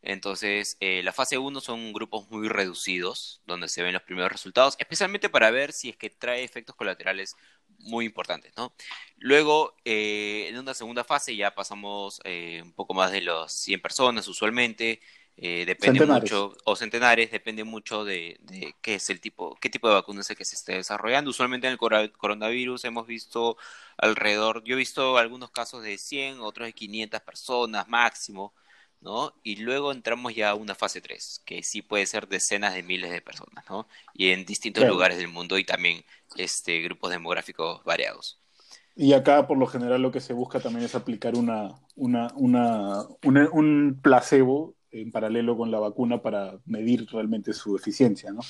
Entonces, 0.07 0.77
eh, 0.81 1.03
la 1.03 1.13
fase 1.15 1.39
1 1.39 1.61
son 1.63 1.93
grupos 1.95 2.31
muy 2.31 2.49
reducidos, 2.49 3.41
donde 3.47 3.69
se 3.69 3.83
ven 3.83 3.95
los 3.95 4.03
primeros 4.03 4.31
resultados, 4.31 4.77
especialmente 4.79 5.31
para 5.31 5.51
ver 5.51 5.73
si 5.73 5.89
es 5.91 5.97
que 5.97 6.11
trae 6.11 6.45
efectos 6.45 6.77
colaterales 6.77 7.37
muy 7.79 8.05
importantes, 8.05 8.53
¿no? 8.57 8.75
Luego, 9.17 9.75
eh, 9.85 10.47
en 10.51 10.59
una 10.59 10.75
segunda 10.75 11.05
fase 11.05 11.35
ya 11.37 11.55
pasamos 11.55 12.21
eh, 12.25 12.61
un 12.63 12.75
poco 12.75 12.93
más 12.95 13.13
de 13.13 13.23
los 13.23 13.51
100 13.53 13.81
personas 13.81 14.29
usualmente, 14.29 15.01
eh, 15.37 15.65
depende 15.67 16.01
Centenares. 16.01 16.03
mucho, 16.03 16.55
o 16.65 16.77
centenares, 16.77 17.31
depende 17.31 17.65
mucho 17.65 18.05
de, 18.05 18.39
de 18.43 18.75
qué 18.83 18.95
es 18.97 19.11
el 19.11 19.21
tipo, 19.21 19.57
qué 19.61 19.69
tipo 19.71 19.89
de 19.89 19.95
vacuna 19.95 20.21
es 20.21 20.31
el 20.31 20.37
que 20.37 20.45
se 20.45 20.57
esté 20.57 20.75
desarrollando. 20.75 21.31
Usualmente 21.31 21.67
en 21.67 21.73
el 21.75 21.79
coronavirus 22.13 22.85
hemos 22.85 23.07
visto 23.07 23.57
alrededor, 23.99 24.63
yo 24.65 24.75
he 24.75 24.79
visto 24.79 25.19
algunos 25.19 25.51
casos 25.51 25.83
de 25.83 25.99
100, 25.99 26.41
otros 26.41 26.67
de 26.67 26.73
500 26.73 27.21
personas 27.23 27.89
máximo, 27.89 28.55
¿no? 29.01 29.35
Y 29.43 29.57
luego 29.57 29.93
entramos 29.93 30.35
ya 30.35 30.51
a 30.51 30.55
una 30.55 30.75
fase 30.75 31.01
3, 31.01 31.43
que 31.45 31.63
sí 31.63 31.83
puede 31.83 32.07
ser 32.07 32.29
decenas 32.29 32.75
de 32.75 32.83
miles 32.83 33.11
de 33.11 33.21
personas, 33.21 33.65
¿no? 33.69 33.89
Y 34.15 34.31
en 34.31 34.45
distintos 34.45 34.87
Claro. 34.87 34.87
lugares 34.87 35.19
del 35.19 35.29
mundo 35.29 35.59
y 35.59 35.65
también 35.65 36.05
este, 36.37 36.81
grupos 36.83 37.11
demográficos 37.11 37.83
variados. 37.85 38.41
Y 38.97 39.13
acá, 39.13 39.47
por 39.47 39.59
lo 39.59 39.67
general, 39.67 40.03
lo 40.03 40.13
que 40.13 40.21
se 40.21 40.33
busca 40.33 40.61
también 40.61 40.85
es 40.85 40.95
aplicar 40.95 41.35
una, 41.35 41.81
una, 41.97 42.29
una, 42.37 43.05
un 43.53 43.99
placebo 44.03 44.77
en 44.95 45.11
paralelo 45.11 45.57
con 45.57 45.71
la 45.71 45.81
vacuna 45.81 46.23
para 46.23 46.59
medir 46.67 47.07
realmente 47.11 47.53
su 47.53 47.77
eficiencia, 47.77 48.31
¿no? 48.33 48.41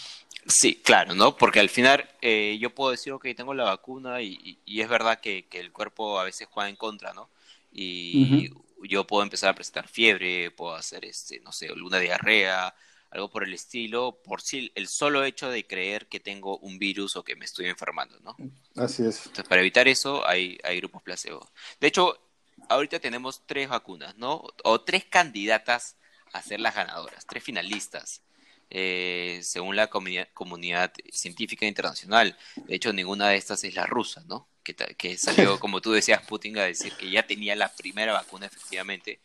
Sí, 0.47 0.77
claro, 0.77 1.15
¿no? 1.15 1.37
Porque 1.37 1.59
al 1.59 1.71
final 1.71 2.07
eh, 2.21 2.59
yo 2.61 2.75
puedo 2.75 2.91
decir, 2.91 3.13
ok, 3.15 3.29
tengo 3.35 3.55
la 3.55 3.65
vacuna 3.65 4.21
y, 4.21 4.59
y 4.67 4.81
es 4.83 4.89
verdad 4.89 5.21
que, 5.21 5.47
que, 5.47 5.59
el 5.59 5.73
cuerpo 5.73 6.21
a 6.21 6.25
veces 6.25 6.47
juega 6.51 6.69
en 6.69 6.77
contra, 6.77 7.15
¿no? 7.15 7.31
Y 7.73 8.51
yo 8.83 9.07
puedo 9.07 9.23
empezar 9.23 9.51
a 9.51 9.55
presentar 9.55 9.89
fiebre, 9.89 10.51
puedo 10.51 10.75
hacer, 10.75 11.05
este, 11.07 11.41
no 11.41 11.51
sé, 11.51 11.69
alguna 11.69 11.99
diarrea, 11.99 12.75
algo 13.11 13.31
por 13.31 13.43
el 13.45 13.55
estilo, 13.55 14.21
por 14.23 14.43
si 14.43 14.71
el 14.75 14.87
solo 14.87 15.25
hecho 15.25 15.49
de 15.49 15.67
creer 15.67 16.07
que 16.07 16.21
tengo 16.21 16.59
un 16.59 16.79
virus 16.79 17.17
o 17.17 17.25
que 17.25 17.37
me 17.37 17.47
estoy 17.47 17.67
enfermando, 17.67 18.19
¿no? 18.21 18.37
Así 18.77 19.05
es. 19.05 19.27
Entonces, 19.27 19.49
para 19.49 19.63
evitar 19.63 19.89
eso, 19.89 20.27
hay, 20.27 20.59
hay 20.63 20.77
grupos 20.77 21.03
placebo. 21.03 21.49
De 21.81 21.89
hecho, 21.89 22.19
ahorita 22.69 23.01
tenemos 23.01 23.43
tres 23.47 23.69
vacunas, 23.69 24.17
¿no? 24.19 24.45
O 24.63 24.81
tres 24.83 25.05
candidatas 25.05 25.97
a 26.35 26.43
ser 26.43 26.61
las 26.61 26.75
ganadoras, 26.75 27.27
tres 27.27 27.43
finalistas. 27.43 28.23
Eh, 28.71 29.41
según 29.43 29.77
la 29.77 29.89
comunidad 29.89 30.93
científica 31.13 31.67
internacional. 31.67 32.37
De 32.57 32.75
hecho, 32.75 32.93
ninguna 32.93 33.29
de 33.29 33.37
estas 33.37 33.63
es 33.63 33.75
la 33.75 33.87
rusa, 33.87 34.25
¿no? 34.27 34.49
Que, 34.63 34.75
que 34.75 35.17
salió, 35.17 35.59
como 35.61 35.81
tú 35.81 35.93
decías, 35.93 36.27
Putin 36.27 36.59
a 36.59 36.65
decir 36.65 36.93
que 36.95 37.11
ya 37.11 37.27
tenía 37.27 37.55
la 37.55 37.73
primera 37.73 38.13
vacuna 38.13 38.47
efectivamente 38.47 39.21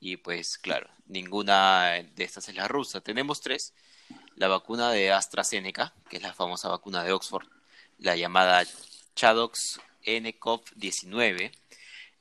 y 0.00 0.16
pues 0.16 0.56
claro, 0.56 0.88
ninguna 1.06 2.02
de 2.14 2.24
estas 2.24 2.48
es 2.48 2.54
la 2.54 2.66
rusa. 2.66 3.02
Tenemos 3.02 3.42
tres. 3.42 3.74
La 4.34 4.48
vacuna 4.48 4.90
de 4.90 5.12
AstraZeneca, 5.12 5.94
que 6.08 6.16
es 6.16 6.22
la 6.22 6.32
famosa 6.32 6.68
vacuna 6.68 7.04
de 7.04 7.12
Oxford, 7.12 7.46
la 7.98 8.16
llamada 8.16 8.64
Chadox 9.14 9.80
NCOV-19. 10.04 11.52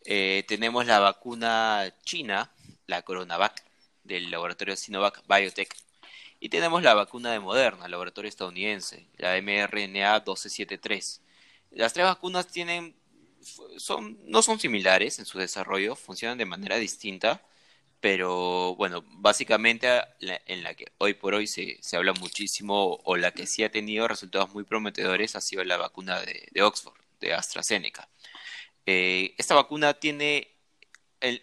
Eh, 0.05 0.43
tenemos 0.48 0.86
la 0.86 1.00
vacuna 1.00 1.93
china, 2.03 2.51
la 2.86 3.01
Coronavac, 3.03 3.63
del 4.10 4.30
laboratorio 4.30 4.75
Sinovac 4.75 5.24
Biotech. 5.28 5.74
Y 6.42 6.50
tenemos 6.50 6.84
la 6.84 6.94
vacuna 6.94 7.32
de 7.32 7.39
Moderna, 7.39 7.86
el 7.86 7.92
laboratorio 7.92 8.28
estadounidense, 8.28 9.08
la 9.18 9.42
mRNA 9.42 10.16
1273. 10.20 11.22
Las 11.72 11.94
tres 11.94 12.06
vacunas 12.06 12.48
tienen, 12.48 12.96
son, 13.78 14.20
no 14.25 14.42
son 14.42 14.60
similares 14.60 15.20
en 15.20 15.25
su 15.25 15.39
desarrollo, 15.39 15.96
funcionan 15.96 16.38
de 16.38 16.46
manera 16.46 16.78
distinta 16.78 17.42
pero 18.00 18.75
bueno, 18.75 19.04
básicamente 19.08 19.89
en 20.20 20.63
la 20.63 20.74
que 20.74 20.86
hoy 21.00 21.13
por 21.13 21.34
hoy 21.34 21.48
se, 21.48 21.78
se, 21.82 21.98
habla 21.98 22.13
muchísimo 22.13 23.00
o 23.04 23.18
la 23.18 23.32
que 23.32 23.46
sí 23.46 23.63
ha 23.63 23.72
tenido 23.72 24.08
resultados 24.08 24.54
muy 24.54 24.63
prometedores 24.63 25.36
ha 25.36 25.42
sido 25.42 25.63
la 25.66 25.78
vacuna 25.78 26.22
de, 26.22 26.62
Oxford, 26.62 26.98
de 27.20 27.34
AstraZeneca. 27.34 28.10
Eh, 28.86 29.36
esta 29.38 29.56
vacuna 29.56 29.94
tiene, 29.96 30.56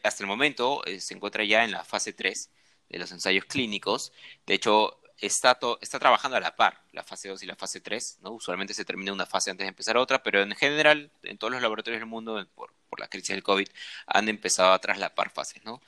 hasta 0.03 0.23
el 0.25 0.29
momento, 0.29 0.85
eh, 0.87 1.01
se 1.01 1.15
encuentra 1.15 1.45
ya 1.45 1.65
en 1.65 1.73
la 1.73 1.85
fase 1.85 2.13
3 2.13 2.51
de 2.89 2.99
los 2.99 3.11
ensayos 3.13 3.45
clínicos. 3.45 4.13
De 4.47 4.55
hecho, 4.55 4.99
está, 5.21 5.59
está 5.81 5.99
trabajando 5.99 6.37
a 6.37 6.41
la 6.41 6.57
par, 6.57 6.81
la 6.93 7.03
fase 7.03 7.29
2 7.29 7.43
y 7.43 7.47
la 7.47 7.57
fase 7.57 7.81
3. 7.81 8.19
¿no? 8.23 8.33
Usualmente 8.33 8.75
se 8.75 8.85
termina 8.85 9.13
una 9.13 9.27
fase 9.27 9.51
antes 9.51 9.65
de 9.65 9.69
empezar 9.69 9.97
otra, 9.97 10.23
pero 10.23 10.43
en 10.43 10.55
general, 10.55 11.11
en 11.23 11.39
todos 11.39 11.53
los 11.53 11.63
laboratorios 11.63 12.01
del 12.01 12.09
mundo, 12.09 12.47
por, 12.55 12.73
por 12.89 13.01
la 13.01 13.09
crisis 13.09 13.31
del 13.31 13.43
COVID, 13.43 13.69
han 14.07 14.29
empezado 14.29 14.73
a 14.73 14.79
traslapar 14.79 15.31
fases. 15.31 15.65
¿no? 15.65 15.81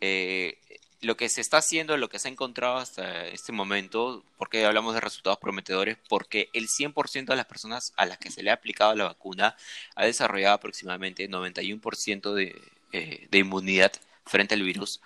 Eh, 0.00 0.58
lo 1.00 1.16
que 1.16 1.28
se 1.28 1.40
está 1.40 1.58
haciendo, 1.58 1.96
lo 1.96 2.08
que 2.08 2.18
se 2.18 2.28
ha 2.28 2.30
encontrado 2.30 2.76
hasta 2.76 3.26
este 3.26 3.52
momento, 3.52 4.24
porque 4.36 4.64
hablamos 4.64 4.94
de 4.94 5.00
resultados 5.00 5.38
prometedores, 5.38 5.96
porque 6.08 6.50
el 6.52 6.68
100% 6.68 7.26
de 7.26 7.36
las 7.36 7.46
personas 7.46 7.92
a 7.96 8.06
las 8.06 8.18
que 8.18 8.30
se 8.30 8.42
le 8.42 8.50
ha 8.50 8.54
aplicado 8.54 8.94
la 8.96 9.04
vacuna 9.04 9.56
ha 9.94 10.04
desarrollado 10.04 10.54
aproximadamente 10.54 11.28
91% 11.28 12.34
de, 12.34 12.60
eh, 12.92 13.28
de 13.30 13.38
inmunidad 13.38 13.92
frente 14.24 14.54
al 14.54 14.62
virus 14.62 15.00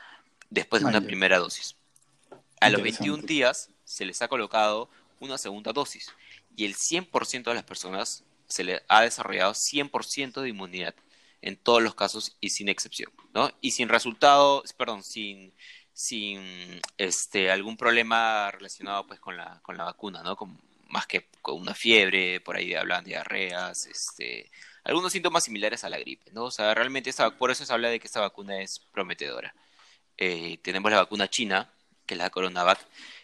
después 0.52 0.82
de 0.82 0.88
una 0.88 1.00
primera 1.00 1.38
dosis. 1.38 1.76
A 2.60 2.68
los 2.68 2.82
21 2.82 3.22
días 3.22 3.70
se 3.84 4.04
les 4.04 4.20
ha 4.22 4.28
colocado 4.28 4.90
una 5.18 5.38
segunda 5.38 5.72
dosis 5.72 6.12
y 6.54 6.66
el 6.66 6.74
100% 6.74 7.44
de 7.44 7.54
las 7.54 7.64
personas 7.64 8.24
se 8.46 8.64
le 8.64 8.82
ha 8.88 9.00
desarrollado 9.00 9.54
100% 9.54 10.42
de 10.42 10.48
inmunidad 10.50 10.94
en 11.40 11.56
todos 11.56 11.82
los 11.82 11.94
casos 11.94 12.36
y 12.40 12.50
sin 12.50 12.68
excepción, 12.68 13.10
¿no? 13.34 13.50
Y 13.60 13.72
sin 13.72 13.88
resultado, 13.88 14.62
perdón, 14.76 15.02
sin, 15.02 15.52
sin 15.92 16.80
este, 16.98 17.50
algún 17.50 17.76
problema 17.76 18.50
relacionado 18.50 19.06
pues 19.06 19.18
con 19.18 19.36
la, 19.36 19.60
con 19.62 19.76
la 19.76 19.84
vacuna, 19.84 20.22
¿no? 20.22 20.36
Con, 20.36 20.60
más 20.88 21.06
que 21.06 21.28
con 21.40 21.60
una 21.60 21.74
fiebre, 21.74 22.40
por 22.40 22.56
ahí 22.56 22.74
hablan 22.74 23.04
diarreas, 23.04 23.86
este, 23.86 24.50
algunos 24.84 25.12
síntomas 25.12 25.44
similares 25.44 25.82
a 25.82 25.88
la 25.88 25.98
gripe, 25.98 26.30
¿no? 26.32 26.44
O 26.44 26.50
sea, 26.50 26.74
realmente 26.74 27.08
esta, 27.08 27.30
por 27.38 27.50
eso 27.50 27.64
se 27.64 27.72
habla 27.72 27.88
de 27.88 27.98
que 27.98 28.06
esta 28.06 28.20
vacuna 28.20 28.60
es 28.60 28.78
prometedora. 28.92 29.54
Eh, 30.18 30.58
tenemos 30.62 30.90
la 30.90 30.98
vacuna 30.98 31.28
china, 31.28 31.72
que 32.06 32.14
es 32.14 32.18
la 32.18 32.30
Coronavac. 32.30 32.78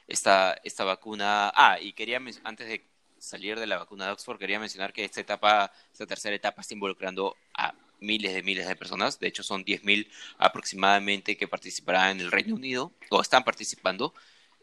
Esta, 0.07 0.59
esta 0.65 0.85
vacuna, 0.85 1.53
ah, 1.55 1.79
y 1.81 1.93
quería, 1.93 2.21
antes 2.45 2.67
de 2.69 2.85
salir 3.19 3.59
de 3.59 3.67
la 3.67 3.79
vacuna 3.79 4.07
de 4.07 4.13
Oxford, 4.13 4.39
quería 4.39 4.59
mencionar 4.59 4.93
que 4.93 5.05
esta 5.05 5.21
etapa, 5.21 5.73
esta 5.93 6.07
tercera 6.07 6.35
etapa 6.35 6.63
está 6.63 6.75
involucrando 6.75 7.37
a 7.55 7.75
miles 8.01 8.35
de 8.35 8.43
miles 8.43 8.69
de 8.69 8.77
personas, 8.77 9.19
de 9.19 9.29
hecho 9.29 9.43
son 9.43 9.65
10.000 9.65 10.09
aproximadamente 10.39 11.37
que 11.37 11.49
participarán 11.49 12.13
en 12.13 12.21
el 12.21 12.31
Reino 12.31 12.55
Unido 12.55 12.93
o 13.11 13.21
están 13.21 13.45
participando. 13.45 14.15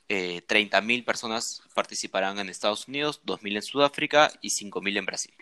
Eh, 0.07 0.41
30.000 0.47 1.03
personas 1.03 1.63
participarán 1.73 2.39
en 2.39 2.49
Estados 2.49 2.87
Unidos, 2.87 3.21
2.000 3.25 3.55
en 3.55 3.61
Sudáfrica 3.61 4.31
y 4.41 4.49
5.000 4.49 4.97
en 4.97 5.05
Brasil. 5.05 5.33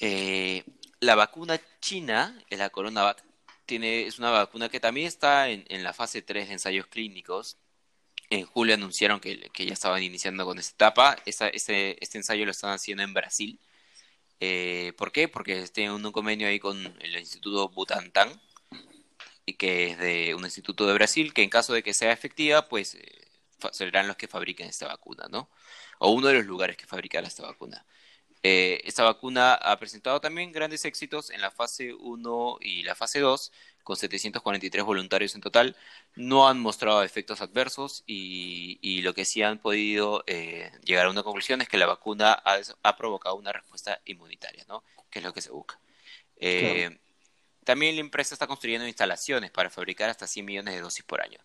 Eh, 0.00 0.64
la 1.00 1.14
vacuna 1.14 1.60
china, 1.80 2.38
la 2.50 2.70
CoronaVac, 2.70 3.22
tiene, 3.66 4.06
es 4.06 4.18
una 4.18 4.30
vacuna 4.30 4.68
que 4.68 4.80
también 4.80 5.06
está 5.06 5.50
en, 5.50 5.82
la 5.82 5.92
fase 5.92 6.22
3 6.22 6.48
de 6.48 6.52
ensayos 6.54 6.86
clínicos. 6.86 7.58
En 8.30 8.46
julio 8.46 8.74
anunciaron 8.74 9.20
que, 9.20 9.50
ya 9.56 9.72
estaban 9.72 10.02
iniciando 10.02 10.44
con 10.44 10.58
esta 10.58 10.74
etapa. 10.74 11.16
este 11.26 11.98
ensayo 12.16 12.44
lo 12.44 12.50
están 12.52 12.72
haciendo 12.72 13.02
en 13.02 13.14
Brasil. 13.14 13.60
Eh, 14.40 14.92
¿Por 14.96 15.12
qué? 15.12 15.28
Porque 15.28 15.66
tienen 15.68 15.92
un 15.92 16.12
convenio 16.12 16.48
ahí 16.48 16.58
con 16.58 16.76
el 17.00 17.16
Instituto 17.16 17.68
Butantan, 17.68 18.40
y 19.46 19.54
que 19.54 19.90
es 19.90 19.98
de 19.98 20.34
un 20.34 20.44
instituto 20.44 20.86
de 20.86 20.94
Brasil, 20.94 21.32
que 21.32 21.42
en 21.42 21.50
caso 21.50 21.72
de 21.72 21.82
que 21.82 21.94
sea 21.94 22.12
efectiva, 22.12 22.68
pues 22.68 22.96
eh, 22.96 23.28
serán 23.72 24.08
los 24.08 24.16
que 24.16 24.28
fabriquen 24.28 24.68
esta 24.68 24.88
vacuna, 24.88 25.26
¿no? 25.30 25.48
O 25.98 26.10
uno 26.10 26.28
de 26.28 26.34
los 26.34 26.46
lugares 26.46 26.76
que 26.76 26.86
fabricará 26.86 27.26
esta 27.28 27.44
vacuna. 27.44 27.86
Eh, 28.42 28.80
esta 28.84 29.02
vacuna 29.02 29.54
ha 29.54 29.78
presentado 29.78 30.20
también 30.20 30.52
grandes 30.52 30.84
éxitos 30.84 31.30
en 31.30 31.40
la 31.40 31.50
fase 31.50 31.94
1 31.94 32.58
y 32.60 32.82
la 32.82 32.94
fase 32.94 33.20
2, 33.20 33.52
con 33.82 33.96
743 33.96 34.84
voluntarios 34.84 35.34
en 35.34 35.40
total. 35.40 35.76
No 36.14 36.48
han 36.48 36.60
mostrado 36.60 37.02
efectos 37.02 37.40
adversos 37.40 38.04
y, 38.06 39.00
lo 39.02 39.14
que 39.14 39.24
sí 39.24 39.42
han 39.42 39.58
podido 39.58 40.24
eh, 40.26 40.70
llegar 40.84 41.06
a 41.06 41.10
una 41.10 41.22
conclusión 41.22 41.60
es 41.60 41.68
que 41.68 41.78
la 41.78 41.86
vacuna 41.86 42.32
ha, 42.32 42.96
provocado 42.96 43.36
una 43.36 43.52
respuesta 43.52 44.00
inmunitaria, 44.04 44.64
¿no? 44.68 44.82
Que 45.10 45.20
es 45.20 45.24
lo 45.24 45.32
que 45.32 45.42
se 45.42 45.50
busca. 45.50 45.78
Eh, 46.38 46.98
también 47.64 47.96
la 47.96 48.00
empresa 48.00 48.34
está 48.34 48.46
construyendo 48.46 48.86
instalaciones 48.86 49.50
para 49.50 49.70
fabricar 49.70 50.08
hasta 50.08 50.26
100 50.26 50.46
millones 50.46 50.74
de 50.74 50.80
dosis 50.80 51.04
por 51.04 51.20
año. 51.20 51.38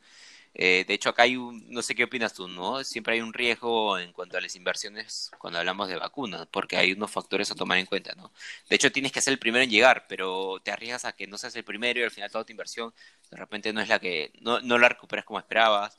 Eh, 0.53 0.83
de 0.87 0.93
hecho, 0.93 1.09
acá 1.09 1.23
hay 1.23 1.37
un, 1.37 1.65
no 1.69 1.81
sé 1.81 1.95
qué 1.95 2.03
opinas 2.03 2.33
tú, 2.33 2.47
¿no? 2.47 2.83
Siempre 2.83 3.13
hay 3.15 3.21
un 3.21 3.33
riesgo 3.33 3.97
en 3.97 4.11
cuanto 4.11 4.37
a 4.37 4.41
las 4.41 4.55
inversiones 4.55 5.31
cuando 5.37 5.59
hablamos 5.59 5.87
de 5.87 5.95
vacunas, 5.97 6.47
porque 6.51 6.77
hay 6.77 6.91
unos 6.91 7.11
factores 7.11 7.49
a 7.51 7.55
tomar 7.55 7.77
en 7.77 7.85
cuenta, 7.85 8.13
¿no? 8.15 8.31
De 8.69 8.75
hecho, 8.75 8.91
tienes 8.91 9.11
que 9.11 9.21
ser 9.21 9.33
el 9.33 9.39
primero 9.39 9.63
en 9.63 9.69
llegar, 9.69 10.05
pero 10.07 10.59
te 10.63 10.71
arriesgas 10.71 11.05
a 11.05 11.13
que 11.13 11.27
no 11.27 11.37
seas 11.37 11.55
el 11.55 11.63
primero 11.63 11.99
y 11.99 12.03
al 12.03 12.11
final 12.11 12.29
toda 12.31 12.43
tu 12.45 12.51
inversión 12.51 12.93
de 13.31 13.37
repente 13.37 13.71
no 13.73 13.81
es 13.81 13.87
la 13.89 13.99
que, 13.99 14.33
no, 14.41 14.59
no 14.61 14.77
la 14.77 14.89
recuperas 14.89 15.25
como 15.25 15.39
esperabas. 15.39 15.97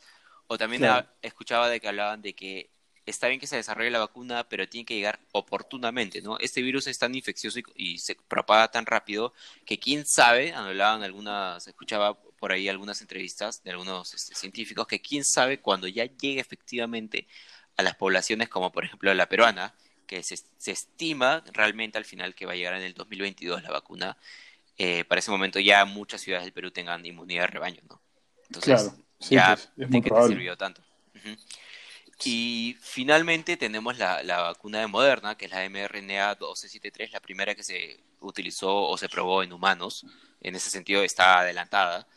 O 0.48 0.58
también 0.58 0.84
escuchaba 1.22 1.68
de 1.68 1.80
que 1.80 1.88
hablaban 1.88 2.20
de 2.20 2.34
que 2.34 2.70
está 3.06 3.28
bien 3.28 3.40
que 3.40 3.46
se 3.46 3.56
desarrolle 3.56 3.90
la 3.90 3.98
vacuna, 4.00 4.48
pero 4.48 4.68
tiene 4.68 4.84
que 4.84 4.94
llegar 4.94 5.18
oportunamente, 5.32 6.20
¿no? 6.22 6.38
Este 6.38 6.62
virus 6.62 6.86
es 6.86 6.98
tan 6.98 7.14
infeccioso 7.14 7.58
y, 7.74 7.98
se 7.98 8.16
propaga 8.28 8.70
tan 8.70 8.86
rápido 8.86 9.32
que 9.64 9.78
quién 9.78 10.04
sabe, 10.06 10.52
hablaban 10.52 11.02
algunas, 11.02 11.66
escuchaba 11.66 12.18
por 12.42 12.50
ahí 12.50 12.68
algunas 12.68 13.00
entrevistas 13.00 13.62
de 13.62 13.70
algunos 13.70 14.14
este, 14.14 14.34
científicos 14.34 14.88
que 14.88 15.00
quién 15.00 15.24
sabe 15.24 15.60
cuando 15.60 15.86
ya 15.86 16.06
llegue 16.06 16.40
efectivamente 16.40 17.28
a 17.76 17.84
las 17.84 17.94
poblaciones 17.94 18.48
como 18.48 18.72
por 18.72 18.84
ejemplo 18.84 19.14
la 19.14 19.28
peruana, 19.28 19.76
que 20.08 20.24
se, 20.24 20.42
estima 20.66 21.44
realmente 21.52 21.98
al 21.98 22.04
final 22.04 22.34
que 22.34 22.44
va 22.44 22.54
a 22.54 22.56
llegar 22.56 22.74
en 22.74 22.82
el 22.82 22.94
2022 22.94 23.62
la 23.62 23.70
vacuna, 23.70 24.16
eh, 24.76 25.04
para 25.04 25.20
ese 25.20 25.30
momento 25.30 25.60
ya 25.60 25.84
muchas 25.84 26.20
ciudades 26.20 26.44
del 26.44 26.52
Perú 26.52 26.72
tengan 26.72 27.06
inmunidad 27.06 27.42
de 27.42 27.46
rebaño, 27.46 27.80
¿no? 27.88 28.02
Entonces, 28.48 28.90
ya 29.30 29.56
pues, 29.76 29.88
es 29.94 30.02
te 30.02 30.26
sirvió 30.26 30.56
tanto. 30.56 30.82
Y 32.24 32.76
finalmente 32.80 33.56
tenemos 33.56 33.98
la, 33.98 34.20
la, 34.24 34.40
vacuna 34.40 34.80
de 34.80 34.88
Moderna, 34.88 35.36
que 35.36 35.44
es 35.44 35.52
la 35.52 35.60
mRNA 35.70 36.30
1273, 36.30 37.12
la 37.12 37.20
primera 37.20 37.54
que 37.54 37.62
se 37.62 38.00
utilizó 38.18 38.82
o 38.88 38.98
se 38.98 39.08
probó 39.08 39.44
en 39.44 39.52
humanos. 39.52 40.04
En 40.40 40.56
ese 40.56 40.70
sentido 40.70 41.04
está 41.04 41.38
adelantada. 41.38 42.08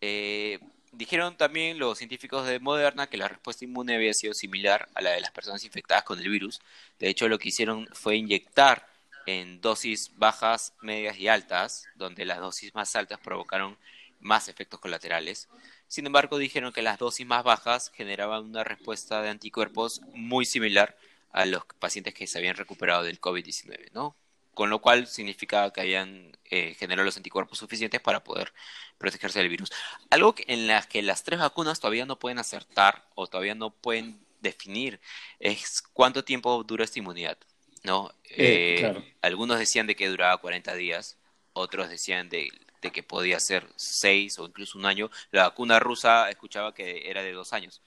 Eh, 0.00 0.58
dijeron 0.92 1.36
también 1.36 1.78
los 1.78 1.98
científicos 1.98 2.46
de 2.46 2.60
Moderna 2.60 3.08
que 3.08 3.16
la 3.16 3.28
respuesta 3.28 3.64
inmune 3.64 3.94
había 3.94 4.14
sido 4.14 4.34
similar 4.34 4.88
a 4.94 5.02
la 5.02 5.10
de 5.10 5.20
las 5.20 5.30
personas 5.30 5.64
infectadas 5.64 6.04
con 6.04 6.18
el 6.18 6.28
virus. 6.28 6.60
De 6.98 7.08
hecho, 7.08 7.28
lo 7.28 7.38
que 7.38 7.48
hicieron 7.48 7.88
fue 7.92 8.16
inyectar 8.16 8.86
en 9.26 9.60
dosis 9.60 10.12
bajas, 10.16 10.72
medias 10.80 11.18
y 11.18 11.28
altas, 11.28 11.86
donde 11.96 12.24
las 12.24 12.38
dosis 12.38 12.74
más 12.74 12.96
altas 12.96 13.20
provocaron 13.20 13.76
más 14.20 14.48
efectos 14.48 14.80
colaterales. 14.80 15.48
Sin 15.86 16.06
embargo, 16.06 16.38
dijeron 16.38 16.72
que 16.72 16.82
las 16.82 16.98
dosis 16.98 17.26
más 17.26 17.44
bajas 17.44 17.92
generaban 17.94 18.44
una 18.44 18.64
respuesta 18.64 19.22
de 19.22 19.28
anticuerpos 19.28 20.00
muy 20.14 20.46
similar 20.46 20.96
a 21.32 21.44
los 21.44 21.62
pacientes 21.78 22.14
que 22.14 22.26
se 22.26 22.38
habían 22.38 22.56
recuperado 22.56 23.04
del 23.04 23.20
COVID-19, 23.20 23.92
¿no? 23.92 24.16
Con 24.54 24.70
lo 24.70 24.80
cual 24.80 25.06
significaba 25.06 25.72
que 25.72 25.82
habían 25.82 26.36
eh, 26.50 26.76
los 26.80 27.16
anticuerpos 27.16 27.58
suficientes 27.58 28.00
para 28.00 28.24
poder 28.24 28.52
protegerse 28.98 29.38
del 29.38 29.48
virus. 29.48 29.70
Algo 30.10 30.34
en 30.46 30.66
las 30.66 30.86
que 30.86 31.02
las 31.02 31.22
tres 31.22 31.40
vacunas 31.40 31.80
todavía 31.80 32.06
no 32.06 32.18
pueden 32.18 32.38
acertar 32.38 33.04
o 33.14 33.26
todavía 33.26 33.54
no 33.54 33.70
pueden 33.70 34.18
definir 34.40 35.00
es 35.38 35.82
cuánto 35.92 36.24
tiempo 36.24 36.62
dura 36.64 36.84
esta 36.84 36.98
inmunidad, 36.98 37.38
¿no? 37.84 38.10
Eh, 38.30 38.80
eh, 38.82 39.14
algunos 39.22 39.58
decían 39.58 39.86
de 39.86 39.96
que 39.96 40.08
duraba 40.08 40.36
40 40.38 40.74
días, 40.74 41.16
otros 41.52 41.88
decían 41.88 42.28
de, 42.28 42.50
que 42.80 43.02
podía 43.02 43.40
ser 43.40 43.66
6 43.76 44.38
o 44.38 44.46
incluso 44.46 44.78
un 44.78 44.86
año. 44.86 45.10
La 45.30 45.44
vacuna 45.44 45.78
rusa 45.78 46.30
escuchaba 46.30 46.74
que 46.74 47.10
era 47.10 47.22
de 47.22 47.32
dos 47.32 47.52
años. 47.52 47.82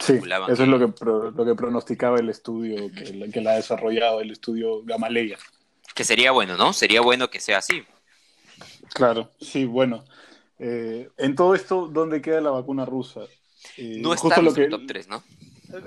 sí, 0.00 0.14
eso 0.48 0.62
es 0.62 0.68
lo 0.68 0.78
que, 0.78 1.04
lo 1.04 1.44
que 1.44 1.54
pronosticaba 1.54 2.18
el 2.18 2.28
estudio 2.28 2.90
que, 2.92 3.30
que 3.30 3.40
la 3.40 3.52
ha 3.52 3.56
desarrollado, 3.56 4.20
el 4.20 4.30
estudio 4.30 4.82
Gamaleya. 4.84 5.38
Que 5.94 6.04
sería 6.04 6.30
bueno, 6.30 6.56
¿no? 6.56 6.72
Sería 6.72 7.00
bueno 7.00 7.28
que 7.28 7.40
sea 7.40 7.58
así. 7.58 7.84
Claro, 8.94 9.30
sí, 9.40 9.64
bueno. 9.64 10.04
Eh, 10.58 11.08
en 11.16 11.34
todo 11.34 11.54
esto, 11.54 11.88
¿dónde 11.88 12.20
queda 12.20 12.40
la 12.40 12.50
vacuna 12.50 12.84
rusa? 12.84 13.20
no 14.00 14.12
está 14.12 14.40
en 14.40 14.46
el 14.46 14.70
top 14.70 14.82
3, 14.86 15.08
¿no? 15.08 15.22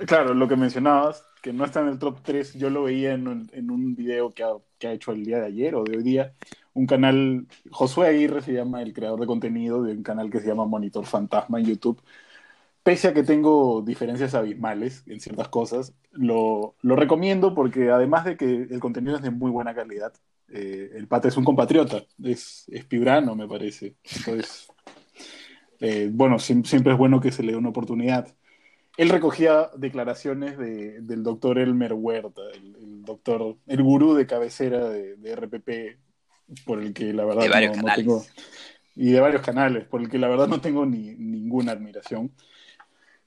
Claro, 0.06 0.34
lo 0.34 0.48
que 0.48 0.56
mencionabas, 0.56 1.26
que 1.42 1.54
no 1.54 1.66
está 1.66 1.82
en 1.82 1.88
el 1.88 2.00
top 2.00 2.20
3, 2.22 2.54
yo 2.54 2.70
lo 2.70 2.84
veía 2.84 3.14
en, 3.14 3.28
un 3.28 3.96
video 3.96 4.32
que 4.34 4.44
ha, 4.44 4.92
hecho 4.92 5.12
el 5.12 5.26
día 5.26 5.40
de 5.40 5.48
ayer 5.48 5.76
o 5.76 5.84
de 5.84 5.98
hoy 5.98 6.04
día, 6.04 6.34
un 6.74 6.86
canal, 6.86 7.48
Josué 7.72 8.08
Aguirre 8.08 8.42
se 8.42 8.54
llama 8.54 8.82
el 8.82 8.94
creador 8.94 9.20
de 9.20 9.28
contenido 9.28 9.84
de 9.84 9.94
un 9.94 10.04
canal 10.04 10.30
que 10.30 10.40
se 10.40 10.48
llama 10.48 10.66
Monitor 10.66 11.06
Fantasma 11.06 11.60
en 11.60 11.66
YouTube. 11.66 12.02
Pese 12.84 13.10
a 13.10 13.14
que 13.14 13.24
tengo 13.24 13.82
diferencias 13.82 14.34
abismales 14.34 15.04
en 15.08 15.20
ciertas 15.20 15.50
cosas, 15.50 15.94
lo, 16.12 16.76
recomiendo 16.84 17.54
porque 17.54 17.92
además 17.92 18.26
de 18.26 18.38
que 18.38 18.68
el 18.70 18.80
contenido 18.80 19.16
es 19.18 19.22
de 19.22 19.32
muy 19.32 19.52
buena 19.52 19.76
calidad, 19.76 20.14
eh, 20.54 20.92
el 20.96 21.08
pata 21.08 21.28
es 21.28 21.38
un 21.38 21.44
compatriota, 21.44 22.04
es, 22.24 22.66
es 22.70 22.86
pibrano 22.86 23.36
me 23.36 23.48
parece. 23.48 23.96
Entonces, 24.18 24.68
eh, 25.80 26.10
bueno, 26.12 26.40
siempre 26.40 26.92
es 26.92 26.98
bueno 26.98 27.20
que 27.20 27.32
se 27.32 27.44
le 27.44 27.54
dé 27.54 27.58
una 27.58 27.70
oportunidad 27.70 28.34
él 28.98 29.10
recogía 29.10 29.70
declaraciones 29.76 30.58
de, 30.58 31.02
del 31.02 31.24
doctor 31.24 31.58
Elmer 31.60 31.94
Huerta, 31.94 32.42
el, 32.54 33.04
doctor, 33.04 33.58
el 33.68 33.82
gurú 33.84 34.14
de 34.14 34.28
cabecera 34.28 34.90
de, 34.90 35.36
RPP, 35.36 36.66
por 36.66 36.80
el 36.80 36.94
que 36.94 37.14
la 37.14 37.26
verdad 37.26 37.46
no, 37.76 37.96
tengo. 37.96 38.26
Y 38.96 39.12
de 39.12 39.20
varios 39.20 39.42
canales, 39.42 39.86
por 39.88 40.02
el 40.02 40.10
que 40.10 40.20
la 40.20 40.28
verdad 40.28 40.48
no 40.48 40.60
tengo 40.60 40.86
ni 40.86 41.16
ninguna 41.16 41.72
admiración. 41.72 42.32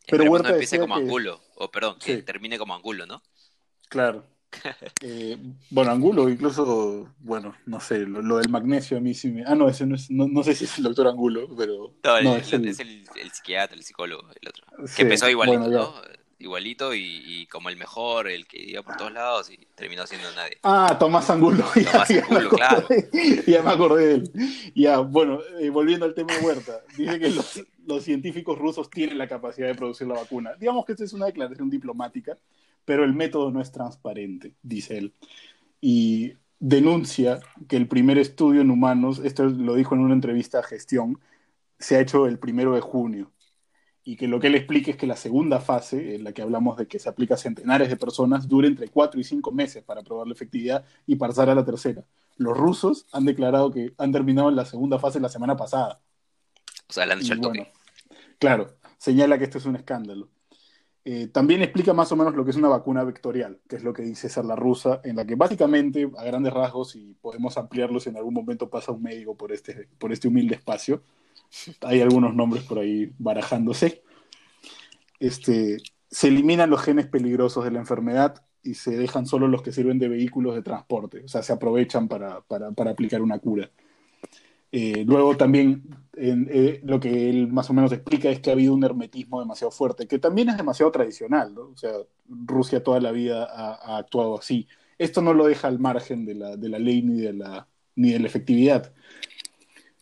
Pero 0.07 0.31
Huerta 0.31 0.51
no 0.51 0.55
empiece 0.55 0.79
como 0.79 0.95
Angulo, 0.95 1.41
o 1.57 1.71
perdón, 1.71 1.97
que 1.99 2.23
termine 2.23 2.59
como 2.59 2.75
Angulo, 2.75 3.07
¿no? 3.07 3.23
Claro, 3.89 4.27
eh, 5.03 5.37
bueno, 5.71 5.91
Angulo, 5.91 6.29
incluso, 6.29 7.09
bueno, 7.21 7.55
no 7.67 7.81
sé, 7.81 8.01
lo, 8.01 8.39
del 8.39 8.49
magnesio 8.49 8.99
a 8.99 9.01
mí 9.01 9.15
sí 9.15 9.31
me... 9.31 9.45
Ah, 9.45 9.55
no, 9.55 9.69
ese 9.69 9.87
no, 9.87 9.95
es, 9.97 10.11
no, 10.11 10.43
sé 10.43 10.55
si 10.55 10.65
es 10.65 10.79
el 10.79 10.85
doctor 10.85 11.09
Angulo, 11.09 11.49
pero... 11.57 11.95
No, 12.23 12.37
es, 12.37 12.53
el... 12.53 12.75
psiquiatra, 12.75 13.77
el 13.77 13.83
psicólogo, 13.83 14.29
el 14.41 14.49
otro. 14.49 14.65
que 14.95 15.03
empezó 15.03 15.29
igualito, 15.29 15.69
¿no? 15.69 15.95
Igualito 16.45 16.95
y, 16.95 17.47
como 17.51 17.71
el 17.71 17.77
mejor, 17.77 18.29
el 18.29 18.47
que 18.47 18.61
iba 18.61 18.83
por 18.83 18.97
todos 18.97 19.13
lados 19.13 19.51
y 19.51 19.59
terminó 19.75 20.07
siendo 20.07 20.31
nadie. 20.33 20.59
Ah, 20.63 20.97
Tomás 20.99 21.31
Angulo. 21.31 21.65
Tomás 21.93 22.11
Angulo, 22.11 22.51
claro. 22.51 22.87
Ya 23.47 23.63
me 23.63 23.71
acordé 23.71 24.07
de 24.07 24.15
él. 24.15 24.33
Ya, 24.75 24.99
bueno, 24.99 25.41
eh, 25.59 25.71
volviendo 25.71 26.05
al 26.05 26.15
tema 26.15 26.35
de 26.35 26.41
Huerta, 26.41 26.83
dice 26.97 27.19
que 27.19 27.31
los, 27.31 27.63
los 27.87 28.05
científicos 28.05 28.59
rusos 28.59 28.91
tienen 28.91 29.17
la 29.17 29.27
capacidad 29.27 29.69
de 29.69 29.75
producir 29.75 30.07
la 30.07 30.15
vacuna. 30.15 30.55
Digamos 30.59 30.85
que 30.85 30.93
esta 30.93 31.05
es 31.05 31.13
una 31.13 31.27
declaración 31.27 31.71
diplomática 31.71 32.37
pero 32.85 33.05
el 33.05 33.15
método 33.15 33.51
no 33.51 33.61
es 33.61 33.73
transparente, 33.73 34.55
dice 34.63 34.99
él. 34.99 35.15
Y 35.81 36.35
denuncia 36.59 37.41
que 37.69 37.77
el 37.77 37.89
primer 37.89 38.19
estudio 38.19 38.61
en 38.61 38.71
humanos, 38.71 39.21
esto 39.23 39.45
lo 39.45 39.75
dijo 39.75 39.95
en 39.95 40.01
una 40.01 40.15
entrevista 40.15 40.61
a 40.61 40.63
gestión, 40.63 41.21
se 41.79 41.97
ha 41.97 42.01
hecho 42.01 42.27
el 42.27 42.39
primero 42.39 42.75
de 42.75 42.81
junio. 42.81 43.31
Y 44.07 44.17
que 44.17 44.29
lo 44.29 44.39
que 44.39 44.49
él 44.49 44.55
explica 44.55 44.91
es 44.91 44.97
que 44.99 45.07
la 45.07 45.17
segunda 45.17 45.61
fase, 45.61 46.15
en 46.15 46.25
la 46.25 46.33
que 46.33 46.43
hablamos 46.43 46.77
de 46.77 46.87
que 46.87 46.99
se 46.99 47.09
aplica 47.09 47.35
a 47.35 47.39
centenares 47.39 47.89
de 47.89 47.97
personas, 47.97 48.49
dura 48.49 48.67
entre 48.67 48.89
cuatro 48.89 49.19
y 49.19 49.25
cinco 49.25 49.51
meses 49.51 49.83
para 49.83 50.03
probar 50.03 50.27
la 50.27 50.35
efectividad 50.35 50.85
y 51.07 51.17
pasar 51.17 51.49
a 51.49 51.55
la 51.55 51.65
tercera. 51.65 52.05
Los 52.37 52.57
rusos 52.57 53.07
han 53.13 53.25
declarado 53.25 53.71
que 53.71 53.95
han 53.97 54.13
terminado 54.13 54.51
la 54.51 54.67
segunda 54.67 54.99
fase 54.99 55.21
la 55.21 55.31
semana 55.31 55.57
pasada. 55.57 56.01
O 56.89 56.93
sea, 56.93 57.07
le 57.07 57.15
han 57.15 57.21
dicho 57.21 57.33
el 57.33 57.41
toque. 57.41 57.73
Claro, 58.39 58.77
señala 58.99 59.39
que 59.39 59.45
esto 59.45 59.59
es 59.59 59.65
un 59.65 59.77
escándalo. 59.77 60.29
Eh, 61.07 61.29
también 61.29 61.63
explica 61.63 61.93
más 61.93 62.11
o 62.13 62.17
menos 62.17 62.35
lo 62.35 62.45
que 62.45 62.51
es 62.51 62.57
una 62.57 62.69
vacuna 62.69 63.05
vectorial, 63.05 63.61
que 63.69 63.77
es 63.77 63.85
lo 63.85 63.93
que 63.93 64.03
dice 64.03 64.31
ser 64.31 64.47
la 64.47 64.57
rusa, 64.57 65.03
en 65.05 65.17
la 65.17 65.27
que 65.27 65.35
básicamente, 65.35 66.11
a 66.17 66.25
grandes 66.25 66.53
rasgos, 66.53 66.97
y 66.97 67.15
podemos 67.21 67.59
ampliarlo 67.59 68.01
si 68.01 68.09
en 68.09 68.17
algún 68.17 68.33
momento 68.33 68.71
pasa 68.71 68.93
un 68.93 69.03
médico 69.03 69.37
por 69.37 69.53
este, 69.53 69.89
por 69.99 70.13
este 70.13 70.29
humilde 70.29 70.55
espacio, 70.55 71.03
hay 71.83 72.01
algunos 72.01 72.35
nombres 72.35 72.65
por 72.65 72.79
ahí 72.79 73.13
barajándose, 73.19 74.03
este, 75.21 75.77
se 76.11 76.29
eliminan 76.29 76.71
los 76.71 76.81
genes 76.81 77.07
peligrosos 77.07 77.65
de 77.65 77.71
la 77.71 77.81
enfermedad 77.81 78.43
y 78.63 78.75
se 78.75 78.97
dejan 78.97 79.27
solo 79.27 79.47
los 79.47 79.61
que 79.61 79.73
sirven 79.73 79.99
de 79.99 80.09
vehículos 80.09 80.55
de 80.55 80.63
transporte, 80.63 81.23
o 81.23 81.29
sea, 81.29 81.43
se 81.43 81.53
aprovechan 81.53 82.09
para, 82.09 82.41
para, 82.41 82.73
para 82.73 82.93
aplicar 82.93 83.21
una 83.21 83.39
cura. 83.39 83.71
Eh, 84.77 85.05
luego 85.07 85.37
también 85.37 85.85
eh, 86.17 86.81
lo 86.83 86.99
que 86.99 87.31
él 87.31 87.47
más 87.47 87.71
o 87.71 87.73
menos 87.73 87.93
explica 87.93 88.29
es 88.29 88.41
que 88.41 88.51
ha 88.51 88.55
habido 88.55 88.75
un 88.75 88.83
hermetismo 88.83 89.39
demasiado 89.39 89.71
fuerte, 89.71 90.09
que 90.09 90.19
también 90.19 90.49
es 90.49 90.57
demasiado 90.57 90.91
tradicional, 90.91 91.55
¿no? 91.55 91.69
O 91.69 91.77
sea, 91.77 91.93
Rusia 92.29 92.83
toda 92.83 92.99
la 92.99 93.13
vida 93.13 93.45
ha, 93.45 93.99
actuado 93.99 94.37
así. 94.37 94.67
Esto 94.99 95.23
no 95.23 95.33
lo 95.33 95.47
deja 95.47 95.69
al 95.69 95.79
margen 95.79 96.27
de 96.27 96.35
la, 96.35 96.57
de 96.57 96.69
la 96.69 96.81
ley 96.81 97.03
ni 97.03 97.21
de 97.21 97.35
la, 97.35 97.69
ni 97.95 98.11
de 98.11 98.19
la 98.19 98.27
efectividad. 98.27 98.93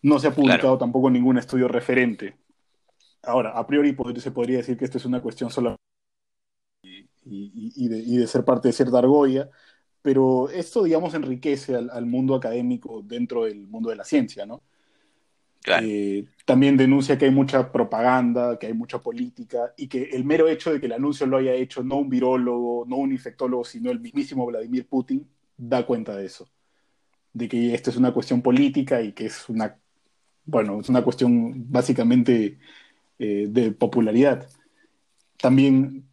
No 0.00 0.18
se 0.18 0.28
ha 0.28 0.34
publicado 0.34 0.78
tampoco 0.78 1.10
ningún 1.10 1.36
estudio 1.36 1.68
referente. 1.68 2.34
Ahora, 3.24 3.50
a 3.50 3.66
priori 3.66 3.94
se 4.16 4.30
podría 4.30 4.56
decir 4.56 4.78
que 4.78 4.86
esto 4.86 4.96
es 4.96 5.04
una 5.04 5.20
cuestión 5.20 5.50
solo 5.50 5.76
y, 6.82 7.88
de, 7.88 7.98
y 7.98 8.16
de 8.16 8.26
ser 8.26 8.42
parte 8.42 8.68
de 8.68 8.72
cierta 8.72 9.00
argolla, 9.00 9.50
pero 10.02 10.50
esto, 10.50 10.82
digamos, 10.82 11.14
enriquece 11.14 11.76
al, 11.76 12.06
mundo 12.06 12.34
académico 12.34 13.02
dentro 13.02 13.44
del 13.44 13.68
mundo 13.68 13.90
de 13.90 13.96
la 13.96 14.04
ciencia, 14.04 14.44
¿no? 14.44 14.62
Eh, 15.80 16.24
también 16.44 16.76
denuncia 16.76 17.16
que 17.16 17.26
hay 17.26 17.30
mucha 17.30 17.70
propaganda, 17.70 18.58
que 18.58 18.66
hay 18.66 18.74
mucha 18.74 19.00
política 19.00 19.72
y 19.76 19.86
que 19.86 20.10
el 20.10 20.24
mero 20.24 20.48
hecho 20.48 20.72
de 20.72 20.80
que 20.80 20.86
el 20.86 20.92
anuncio 20.92 21.24
lo 21.24 21.36
haya 21.36 21.54
hecho 21.54 21.84
no 21.84 21.98
un 21.98 22.08
virólogo, 22.08 22.84
no 22.88 22.96
un 22.96 23.12
infectólogo, 23.12 23.64
sino 23.64 23.92
el 23.92 24.00
mismísimo 24.00 24.44
Vladimir 24.44 24.88
Putin, 24.88 25.24
da 25.56 25.86
cuenta 25.86 26.16
de 26.16 26.26
eso. 26.26 26.48
De 27.32 27.48
que 27.48 27.74
esto 27.74 27.90
es 27.90 27.96
una 27.96 28.12
cuestión 28.12 28.42
política 28.42 29.00
y 29.02 29.12
que 29.12 29.26
es 29.26 29.48
una, 29.48 29.78
bueno, 30.44 30.80
es 30.80 30.88
una 30.88 31.02
cuestión 31.02 31.70
básicamente 31.70 32.58
eh, 33.20 33.46
de 33.48 33.70
popularidad. 33.70 34.48
También 35.36 36.04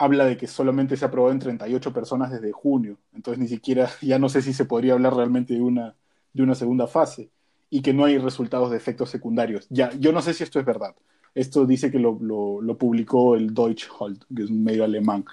habla 0.00 0.24
de 0.24 0.38
que 0.38 0.46
solamente 0.46 0.96
se 0.96 1.04
ha 1.04 1.08
aprobado 1.08 1.32
en 1.32 1.38
38 1.38 1.92
personas 1.92 2.30
desde 2.30 2.52
junio, 2.52 2.96
entonces 3.12 3.38
ni 3.38 3.48
siquiera, 3.48 3.90
ya 4.00 4.18
no 4.18 4.30
sé 4.30 4.40
si 4.40 4.54
se 4.54 4.64
podría 4.64 4.94
hablar 4.94 5.14
realmente 5.14 5.52
de 5.52 5.60
una, 5.60 5.94
de 6.32 6.42
una 6.42 6.54
segunda 6.54 6.86
fase 6.86 7.28
y 7.68 7.82
que 7.82 7.92
no 7.92 8.06
hay 8.06 8.16
resultados 8.16 8.70
de 8.70 8.78
efectos 8.78 9.10
secundarios. 9.10 9.66
Ya, 9.68 9.90
yo 9.98 10.10
no 10.12 10.22
sé 10.22 10.32
si 10.32 10.42
esto 10.42 10.58
es 10.58 10.64
verdad. 10.64 10.96
Esto 11.34 11.66
dice 11.66 11.90
que 11.90 11.98
lo, 11.98 12.18
lo, 12.18 12.78
publicó 12.78 13.36
el 13.36 13.54
Deutsche 13.54 13.88
Halt, 14.00 14.24
que 14.34 14.42
es 14.42 14.50
un 14.50 14.64
medio 14.64 14.84
alemán. 14.84 15.24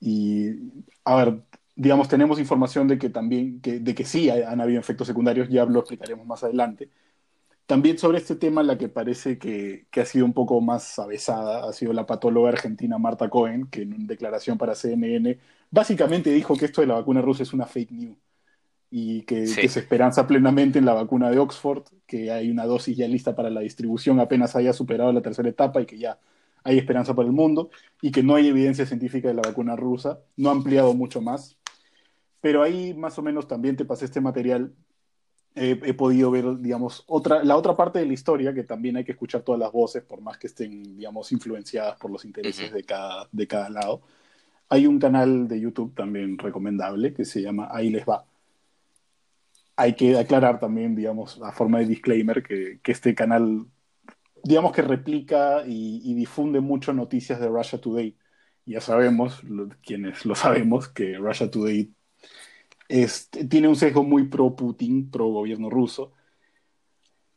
Y, 0.00 0.48
a 1.04 1.14
ver, 1.14 1.40
digamos, 1.76 2.08
tenemos 2.08 2.40
información 2.40 2.88
de 2.88 2.98
que 2.98 3.08
también, 3.08 3.60
que, 3.60 3.78
de 3.78 3.94
que 3.94 4.04
sí 4.04 4.28
han 4.30 4.60
habido 4.60 4.80
efectos 4.80 5.06
secundarios, 5.06 5.48
ya 5.48 5.64
lo 5.64 5.78
explicaremos 5.78 6.26
más 6.26 6.42
adelante. 6.42 6.90
También 7.70 7.98
sobre 7.98 8.18
este 8.18 8.34
tema, 8.34 8.64
la 8.64 8.76
que 8.76 8.88
parece 8.88 9.38
que, 9.38 9.86
ha 9.94 10.04
sido 10.04 10.24
un 10.24 10.32
poco 10.32 10.60
más 10.60 10.98
avesada 10.98 11.68
ha 11.68 11.72
sido 11.72 11.92
la 11.92 12.04
patóloga 12.04 12.48
argentina 12.48 12.98
Marta 12.98 13.30
Cohen, 13.30 13.68
que 13.68 13.82
en 13.82 13.94
una 13.94 14.06
declaración 14.08 14.58
para 14.58 14.74
CNN 14.74 15.38
básicamente 15.70 16.32
dijo 16.32 16.56
que 16.56 16.64
esto 16.64 16.80
de 16.80 16.88
la 16.88 16.94
vacuna 16.94 17.22
rusa 17.22 17.44
es 17.44 17.52
una 17.52 17.66
fake 17.66 17.92
news 17.92 18.18
y 18.90 19.22
que, 19.22 19.46
se 19.46 19.66
esperanza 19.66 20.26
plenamente 20.26 20.80
en 20.80 20.84
la 20.84 20.94
vacuna 20.94 21.30
de 21.30 21.38
Oxford, 21.38 21.84
que 22.08 22.32
hay 22.32 22.50
una 22.50 22.66
dosis 22.66 22.96
ya 22.96 23.06
lista 23.06 23.36
para 23.36 23.50
la 23.50 23.60
distribución 23.60 24.18
apenas 24.18 24.56
haya 24.56 24.72
superado 24.72 25.12
la 25.12 25.22
tercera 25.22 25.48
etapa 25.48 25.80
y 25.80 25.86
que 25.86 25.96
ya 25.96 26.18
hay 26.64 26.76
esperanza 26.76 27.14
para 27.14 27.28
el 27.28 27.32
mundo, 27.32 27.70
y 28.02 28.10
que 28.10 28.24
no 28.24 28.34
hay 28.34 28.48
evidencia 28.48 28.84
científica 28.84 29.28
de 29.28 29.34
la 29.34 29.42
vacuna 29.42 29.76
rusa, 29.76 30.18
no 30.36 30.48
ha 30.48 30.52
ampliado 30.52 30.92
mucho 30.92 31.20
más. 31.20 31.56
Pero 32.40 32.64
ahí 32.64 32.94
más 32.94 33.16
o 33.16 33.22
menos 33.22 33.46
también 33.46 33.76
te 33.76 33.84
pasé 33.84 34.06
este 34.06 34.20
material 34.20 34.74
he, 35.54 35.94
podido 35.94 36.30
ver, 36.30 36.58
digamos, 36.58 37.04
otra, 37.06 37.42
la 37.44 37.56
otra 37.56 37.76
parte 37.76 37.98
de 37.98 38.06
la 38.06 38.12
historia, 38.12 38.54
que 38.54 38.64
también 38.64 38.96
hay 38.96 39.04
que 39.04 39.12
escuchar 39.12 39.42
todas 39.42 39.58
las 39.60 39.72
voces, 39.72 40.02
por 40.02 40.20
más 40.20 40.38
que 40.38 40.46
estén, 40.46 40.96
digamos, 40.96 41.32
influenciadas 41.32 41.96
por 41.98 42.10
los 42.10 42.24
intereses 42.24 42.72
de, 42.72 42.84
cada, 42.84 43.28
de 43.32 43.46
cada 43.46 43.68
lado. 43.68 44.02
Hay 44.68 44.86
un 44.86 44.98
canal 44.98 45.48
de 45.48 45.60
YouTube 45.60 45.94
también 45.94 46.38
recomendable 46.38 47.12
que 47.12 47.24
se 47.24 47.42
llama 47.42 47.68
Ahí 47.72 47.90
les 47.90 48.04
va, 48.04 48.24
hay 49.80 49.94
que 49.94 50.18
aclarar 50.18 50.60
también, 50.60 50.94
digamos, 50.94 51.40
a 51.42 51.52
forma 51.52 51.78
de 51.78 51.86
disclaimer, 51.86 52.42
que, 52.42 52.80
que 52.82 52.92
este 52.92 53.14
canal, 53.14 53.66
digamos 54.44 54.72
que 54.72 54.82
replica 54.82 55.64
y, 55.66 56.02
y, 56.04 56.14
difunde 56.14 56.60
mucho 56.60 56.92
noticias 56.92 57.40
de 57.40 57.48
Russia 57.48 57.80
Today. 57.80 58.14
Ya 58.66 58.82
sabemos, 58.82 59.40
quienes 59.82 60.26
lo 60.26 60.34
sabemos, 60.34 60.88
que 60.88 61.16
Russia 61.16 61.50
Today 61.50 61.94
es, 62.90 63.30
tiene 63.48 63.68
un 63.68 63.76
sesgo 63.76 64.02
muy 64.02 64.24
pro 64.24 64.54
Putin, 64.56 65.10
pro 65.10 65.28
gobierno 65.28 65.70
ruso. 65.70 66.12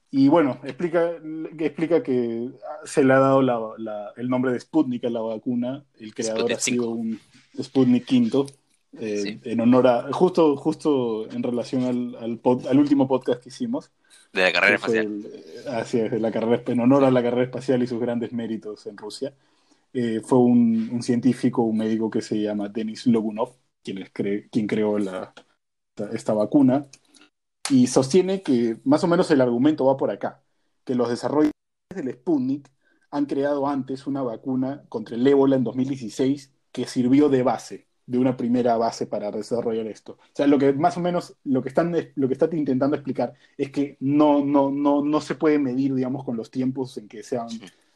Y 0.09 0.27
bueno, 0.27 0.59
explica, 0.63 1.11
explica 1.59 2.03
que 2.03 2.49
se 2.83 3.03
le 3.03 3.13
ha 3.13 3.19
dado 3.19 3.41
la, 3.41 3.59
la, 3.77 4.13
el 4.15 4.29
nombre 4.29 4.51
de 4.51 4.59
Sputnik 4.59 5.05
a 5.05 5.09
la 5.09 5.21
vacuna. 5.21 5.85
El 5.99 6.13
creador 6.13 6.41
Sputnik 6.41 6.57
ha 6.57 6.61
sido 6.61 6.89
un 6.89 7.19
Sputnik 7.61 8.11
V 8.11 8.45
eh, 8.99 9.21
sí. 9.23 9.39
en 9.43 9.59
honor 9.61 9.87
a, 9.87 10.13
justo, 10.13 10.55
justo 10.55 11.29
en 11.31 11.41
relación 11.41 11.83
al, 11.83 12.15
al, 12.19 12.37
pod, 12.37 12.67
al, 12.67 12.79
último 12.79 13.07
podcast 13.07 13.41
que 13.41 13.49
hicimos. 13.49 13.91
De 14.31 14.41
la 14.41 14.51
carrera 14.51 14.75
espacial. 14.75 15.05
El, 15.05 15.67
así 15.69 15.99
es, 15.99 16.11
de 16.11 16.19
la 16.19 16.31
carrera, 16.31 16.63
en 16.65 16.79
honor 16.79 17.03
a 17.03 17.11
la 17.11 17.23
carrera 17.23 17.43
espacial 17.43 17.81
y 17.83 17.87
sus 17.87 17.99
grandes 17.99 18.33
méritos 18.33 18.85
en 18.87 18.97
Rusia. 18.97 19.33
Eh, 19.93 20.21
fue 20.23 20.39
un, 20.39 20.89
un, 20.91 21.03
científico, 21.03 21.61
un 21.61 21.77
médico 21.77 22.09
que 22.09 22.21
se 22.21 22.39
llama 22.41 22.69
Denis 22.69 23.05
Logunov, 23.05 23.53
quien, 23.83 24.03
cre 24.13 24.49
quien 24.49 24.67
creó 24.67 24.97
la, 24.99 25.33
esta, 25.95 26.15
esta 26.15 26.33
vacuna, 26.33 26.87
y 27.69 27.87
sostiene 27.87 28.41
que 28.41 28.79
más 28.83 29.03
o 29.03 29.07
menos 29.07 29.29
el 29.31 29.41
argumento 29.41 29.85
va 29.85 29.97
por 29.97 30.11
acá, 30.11 30.43
que 30.83 30.95
los 30.95 31.09
desarrolladores 31.09 31.53
del 31.95 32.13
Sputnik 32.13 32.69
han 33.11 33.25
creado 33.25 33.67
antes 33.67 34.07
una 34.07 34.23
vacuna 34.23 34.83
contra 34.89 35.15
el 35.15 35.25
ébola 35.25 35.55
en 35.55 35.63
2016 35.63 36.51
que 36.71 36.87
sirvió 36.87 37.29
de 37.29 37.43
base 37.43 37.87
de 38.05 38.17
una 38.17 38.35
primera 38.35 38.75
base 38.77 39.07
para 39.07 39.31
desarrollar 39.31 39.87
esto. 39.87 40.13
O 40.13 40.35
sea, 40.35 40.47
lo 40.47 40.57
que 40.57 40.73
más 40.73 40.97
o 40.97 40.99
menos 40.99 41.37
lo 41.43 41.61
que 41.61 41.69
están 41.69 41.95
lo 42.15 42.27
que 42.27 42.33
están 42.33 42.55
intentando 42.55 42.95
explicar 42.95 43.33
es 43.57 43.71
que 43.71 43.97
no 43.99 44.43
no 44.43 44.71
no 44.71 45.03
no 45.03 45.21
se 45.21 45.35
puede 45.35 45.59
medir, 45.59 45.93
digamos, 45.93 46.25
con 46.25 46.35
los 46.35 46.51
tiempos 46.51 46.97
en 46.97 47.07
que 47.07 47.23
se 47.23 47.37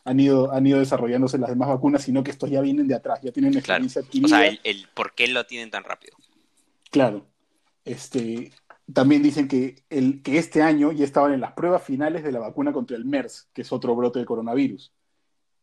han, 0.08 0.20
ido 0.20 0.52
han 0.52 0.66
ido 0.66 0.80
desarrollándose 0.80 1.38
las 1.38 1.50
demás 1.50 1.68
vacunas, 1.70 2.04
sino 2.04 2.24
que 2.24 2.32
estos 2.32 2.50
ya 2.50 2.62
vienen 2.62 2.88
de 2.88 2.96
atrás, 2.96 3.20
ya 3.22 3.32
tienen 3.32 3.56
experiencia 3.56 4.02
claro. 4.02 4.08
adquirida. 4.08 4.26
O 4.26 4.30
sea, 4.30 4.48
el, 4.48 4.60
el, 4.64 4.88
por 4.94 5.14
qué 5.14 5.28
lo 5.28 5.46
tienen 5.46 5.70
tan 5.70 5.84
rápido. 5.84 6.16
Claro. 6.90 7.26
Este 7.84 8.52
también 8.92 9.22
dicen 9.22 9.48
que, 9.48 9.84
el, 9.90 10.22
que 10.22 10.38
este 10.38 10.62
año 10.62 10.92
ya 10.92 11.04
estaban 11.04 11.34
en 11.34 11.42
las 11.42 11.52
pruebas 11.54 11.84
finales 11.84 12.24
de 12.24 12.32
la 12.32 12.40
vacuna 12.40 12.72
contra 12.72 12.96
el 12.96 13.06
MERS, 13.06 13.50
que 13.54 13.62
es 13.62 13.72
otro 13.72 13.96
brote 13.96 14.20
de 14.20 14.26
coronavirus, 14.26 14.94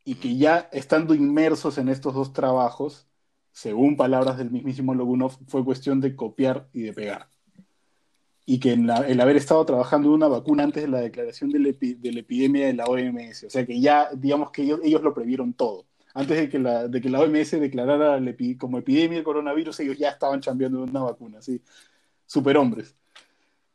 y 0.05 0.17
que 0.17 0.37
ya 0.37 0.69
estando 0.73 1.15
inmersos 1.15 1.79
en 1.79 1.89
estos 1.89 2.15
dos 2.15 2.33
trabajos, 2.33 3.09
según 3.51 3.97
palabras 3.97 4.37
del 4.37 4.51
mismísimo 4.51 4.95
Logunov, 4.95 5.39
fue 5.49 5.65
cuestión 5.65 6.01
de 6.01 6.15
copiar 6.15 6.69
y 6.73 6.83
de 6.83 6.93
pegar. 6.93 7.31
Y 8.47 8.61
que 8.61 8.73
en 8.73 8.87
la, 8.87 9.07
el 9.07 9.21
haber 9.21 9.37
estado 9.37 9.65
trabajando 9.65 10.09
en 10.09 10.15
una 10.15 10.29
vacuna 10.29 10.65
antes 10.65 10.83
de 10.83 10.89
la 10.89 11.01
declaración 11.01 11.51
de 11.51 11.59
la, 11.59 11.69
epi, 11.71 11.95
de 11.95 12.13
la 12.13 12.21
epidemia 12.21 12.67
de 12.67 12.75
la 12.75 12.85
OMS, 12.85 13.45
o 13.45 13.51
sea 13.51 13.65
que 13.65 13.81
ya, 13.81 14.11
digamos 14.15 14.51
que 14.51 14.63
ellos, 14.63 14.81
ellos 14.83 15.03
lo 15.03 15.15
previeron 15.15 15.55
todo. 15.55 15.87
Antes 16.13 16.37
de 16.37 16.49
que, 16.49 16.59
la, 16.59 16.87
de 16.87 17.01
que 17.01 17.11
la 17.11 17.21
OMS 17.21 17.51
declarara 17.53 18.19
epi, 18.19 18.57
como 18.57 18.79
epidemia 18.79 19.19
de 19.19 19.25
coronavirus, 19.25 19.81
ellos 19.81 19.99
ya 19.99 20.11
estaban 20.11 20.41
chambeando 20.41 20.85
en 20.85 20.91
una 20.91 21.03
vacuna, 21.03 21.43
¿sí? 21.43 21.61
Superhombres. 22.27 22.95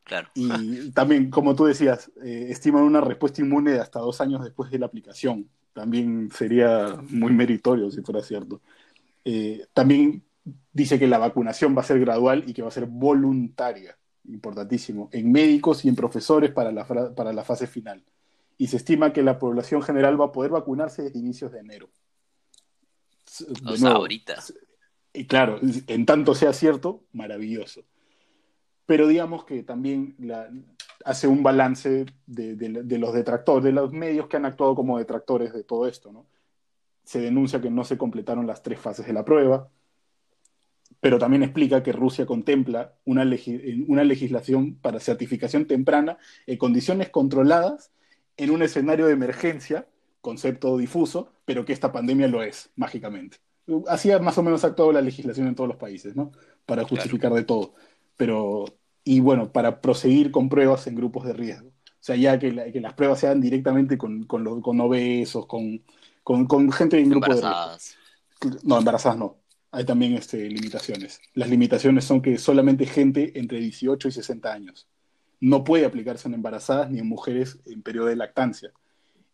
Claro. 0.06 0.30
Y 0.34 0.92
también, 0.92 1.30
como 1.30 1.56
tú 1.56 1.66
decías, 1.66 2.12
eh, 2.24 2.48
estiman 2.50 2.84
una 2.84 3.02
respuesta 3.02 3.42
inmune 3.42 3.72
de 3.72 3.80
hasta 3.80 4.00
dos 4.00 4.22
años 4.22 4.44
después 4.44 4.72
de 4.72 4.80
la 4.80 4.86
aplicación. 4.86 5.50
También 5.74 6.30
sería 6.32 6.98
muy 7.10 7.32
meritorio 7.34 7.92
si 7.92 8.02
fuera 8.02 8.22
cierto. 8.22 8.62
Eh, 9.24 9.68
también 9.74 10.24
dice 10.72 10.98
que 10.98 11.08
la 11.08 11.20
vacunación 11.20 11.76
va 11.76 11.82
a 11.82 11.86
ser 11.86 12.00
gradual 12.00 12.44
y 12.48 12.54
que 12.54 12.62
va 12.62 12.70
a 12.70 12.72
ser 12.72 12.86
voluntaria, 12.88 13.98
importantísimo, 14.26 15.10
en 15.12 15.32
médicos 15.32 15.86
y 15.86 15.90
en 15.90 15.96
profesores 15.96 16.52
para 16.52 16.72
la, 16.72 16.86
para 16.86 17.34
la 17.34 17.44
fase 17.44 17.68
final. 17.68 18.04
Y 18.58 18.68
se 18.68 18.78
estima 18.78 19.14
que 19.14 19.24
la 19.24 19.40
población 19.40 19.82
general 19.82 20.20
va 20.20 20.26
a 20.26 20.32
poder 20.32 20.52
vacunarse 20.52 21.04
desde 21.04 21.20
inicios 21.20 21.52
de 21.52 21.60
enero. 21.60 21.90
De 23.40 23.72
o 23.72 23.78
sea, 23.78 23.90
nuevo, 23.90 24.02
ahorita. 24.02 24.44
Y 25.14 25.26
claro, 25.26 25.60
en 25.88 26.06
tanto 26.06 26.36
sea 26.36 26.54
cierto, 26.54 27.04
maravilloso. 27.14 27.86
Pero 28.86 29.08
digamos 29.08 29.46
que 29.46 29.64
también 29.64 30.16
la, 30.20 30.50
hace 31.06 31.28
un 31.28 31.44
balance 31.44 32.06
de, 32.26 32.56
de, 32.56 32.84
de, 32.84 32.98
los 32.98 33.14
detractores, 33.14 33.64
de 33.64 33.72
los 33.72 33.92
medios 33.92 34.28
que 34.28 34.38
han 34.38 34.46
actuado 34.46 34.76
como 34.76 34.98
detractores 34.98 35.54
de 35.54 35.64
todo 35.64 35.88
esto, 35.88 36.12
¿no? 36.12 36.26
se 37.10 37.20
denuncia 37.20 37.60
que 37.60 37.72
no 37.72 37.84
se 37.84 37.98
completaron 37.98 38.46
las 38.46 38.62
tres 38.62 38.80
fases 38.80 39.08
de 39.08 39.14
la 39.14 39.26
prueba, 39.26 39.68
pero 41.00 41.18
también 41.18 41.44
explica 41.44 41.84
que 41.84 41.92
Rusia 41.92 42.26
contempla 42.26 42.94
una, 43.06 43.26
legi 43.26 43.86
una 43.88 44.04
legislación 44.04 44.76
para 44.76 45.00
certificación 45.00 45.66
temprana 45.66 46.18
en 46.46 46.58
condiciones 46.58 47.10
controladas 47.10 47.92
en 48.38 48.52
un 48.52 48.62
escenario 48.62 49.08
de 49.08 49.14
emergencia, 49.14 49.88
concepto 50.22 50.78
difuso, 50.78 51.32
pero 51.46 51.66
que 51.66 51.74
esta 51.74 51.92
pandemia 51.92 52.28
lo 52.28 52.44
es, 52.44 52.70
mágicamente. 52.76 53.38
Así 53.88 54.12
ha 54.12 54.20
más 54.20 54.38
o 54.38 54.44
menos 54.44 54.64
actuado 54.64 54.92
la 54.92 55.02
legislación 55.02 55.48
en 55.48 55.56
todos 55.56 55.68
los 55.68 55.78
países, 55.78 56.16
¿no? 56.16 56.32
Para 56.66 56.84
justificar 56.84 57.30
claro. 57.32 57.36
de 57.36 57.44
todo. 57.44 57.74
Pero, 58.18 58.66
y 59.04 59.20
bueno, 59.20 59.52
para 59.52 59.82
proseguir 59.82 60.32
con 60.32 60.50
pruebas 60.50 60.88
en 60.88 60.96
grupos 60.96 61.26
de 61.26 61.34
riesgo. 61.34 61.68
O 61.68 62.02
sea, 62.02 62.16
ya 62.16 62.40
que, 62.40 62.52
la, 62.52 62.72
que 62.72 62.80
las 62.80 62.94
pruebas 62.94 63.20
sean 63.20 63.42
directamente 63.42 63.98
con, 63.98 64.24
con, 64.24 64.44
los, 64.44 64.62
con 64.62 64.80
obesos, 64.80 65.46
con, 65.46 65.84
con, 66.24 66.46
con 66.48 66.72
gente 66.72 66.98
en 66.98 67.10
grupo 67.10 67.34
de 67.34 67.42
riesgo. 67.42 68.58
No, 68.64 68.78
embarazadas 68.80 69.18
no. 69.18 69.39
Hay 69.72 69.86
también 69.86 70.14
este, 70.14 70.50
limitaciones. 70.50 71.22
Las 71.34 71.50
limitaciones 71.50 72.06
son 72.06 72.22
que 72.22 72.38
solamente 72.38 72.86
gente 72.86 73.38
entre 73.40 73.60
18 73.60 74.08
y 74.08 74.12
60 74.12 74.52
años. 74.52 74.88
No 75.40 75.64
puede 75.64 75.86
aplicarse 75.86 76.28
en 76.28 76.34
embarazadas 76.34 76.90
ni 76.90 77.00
en 77.00 77.08
mujeres 77.08 77.60
en 77.66 77.82
periodo 77.82 78.08
de 78.08 78.16
lactancia. 78.16 78.72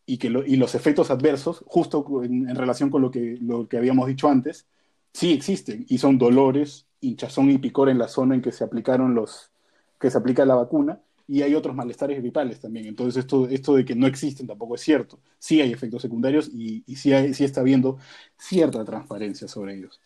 Y, 0.06 0.18
que 0.18 0.28
y 0.28 0.56
los 0.58 0.76
efectos 0.76 1.10
adversos, 1.10 1.64
justo 1.66 2.24
en, 2.24 2.50
en 2.50 2.56
relación 2.56 2.90
con 2.90 3.02
lo 3.02 3.10
que, 3.10 3.38
lo 3.42 3.68
que 3.68 3.78
habíamos 3.78 4.08
dicho 4.08 4.30
antes, 4.30 4.68
sí 5.14 5.34
existen 5.34 5.86
y 5.90 5.98
son 5.98 6.18
dolores, 6.18 6.86
hinchazón 7.02 7.50
y 7.50 7.58
picor 7.58 7.90
en 7.90 7.98
la 7.98 8.08
zona 8.08 8.36
en 8.36 8.42
que 8.42 8.52
se 8.52 8.64
aplicaron 8.64 9.16
los 9.16 9.52
que 10.00 10.12
se 10.12 10.18
aplica 10.18 10.46
la 10.46 10.56
vacuna 10.56 11.00
y 11.28 11.42
hay 11.42 11.56
otros 11.56 11.76
malestares 11.76 12.18
gripales 12.20 12.60
también. 12.60 12.86
Entonces, 12.88 13.18
esto, 13.24 13.48
esto 13.48 13.76
de 13.76 13.86
que 13.86 13.96
no 13.96 14.08
existen 14.08 14.48
tampoco 14.48 14.76
es 14.76 14.82
cierto. 14.82 15.20
Sí 15.40 15.62
hay 15.62 15.72
efectos 15.72 16.02
secundarios 16.02 16.50
y, 16.54 16.84
y 16.86 16.96
sí, 16.96 17.14
hay, 17.14 17.34
sí, 17.34 17.44
está 17.44 17.62
habiendo 17.62 17.98
cierta 18.38 18.84
transparencia 18.86 19.48
sobre 19.48 19.76
ellos. 19.76 20.00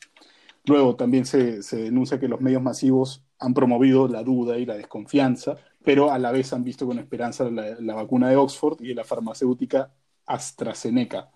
Luego, 0.66 0.96
también 0.96 1.26
se, 1.26 1.64
se, 1.64 1.78
denuncia 1.84 2.20
que 2.20 2.28
los 2.28 2.42
medios 2.42 2.62
masivos 2.62 3.24
han 3.40 3.54
promovido 3.54 4.08
la 4.08 4.24
duda 4.24 4.58
y 4.58 4.66
la 4.66 4.76
desconfianza, 4.78 5.58
pero 5.84 6.12
a 6.12 6.20
la 6.20 6.32
vez 6.32 6.54
han 6.54 6.64
visto 6.64 6.86
con 6.86 7.00
esperanza 7.00 7.50
la, 7.50 7.76
la 7.80 7.96
vacuna 7.96 8.30
de 8.30 8.36
Oxford 8.36 8.82
y 8.82 8.94
la 8.94 9.04
farmacéutica 9.04 9.92
AstraZeneca, 10.26 11.32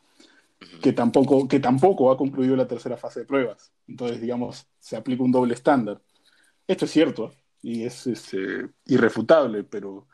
que 0.81 0.93
tampoco, 0.93 1.47
que 1.47 1.59
tampoco 1.59 2.11
ha 2.11 2.17
concluido 2.17 2.55
la 2.55 2.67
tercera 2.67 2.97
fase 2.97 3.21
de 3.21 3.25
pruebas. 3.25 3.73
Entonces, 3.87 4.21
digamos, 4.21 4.67
se 4.79 4.95
aplica 4.95 5.23
un 5.23 5.31
doble 5.31 5.53
estándar. 5.55 6.01
Esto 6.67 6.85
es 6.85 6.91
cierto, 6.91 7.33
y 7.63 7.85
es 7.85 8.05
este, 8.05 8.69
irrefutable, 8.85 9.63
pero 9.63 10.07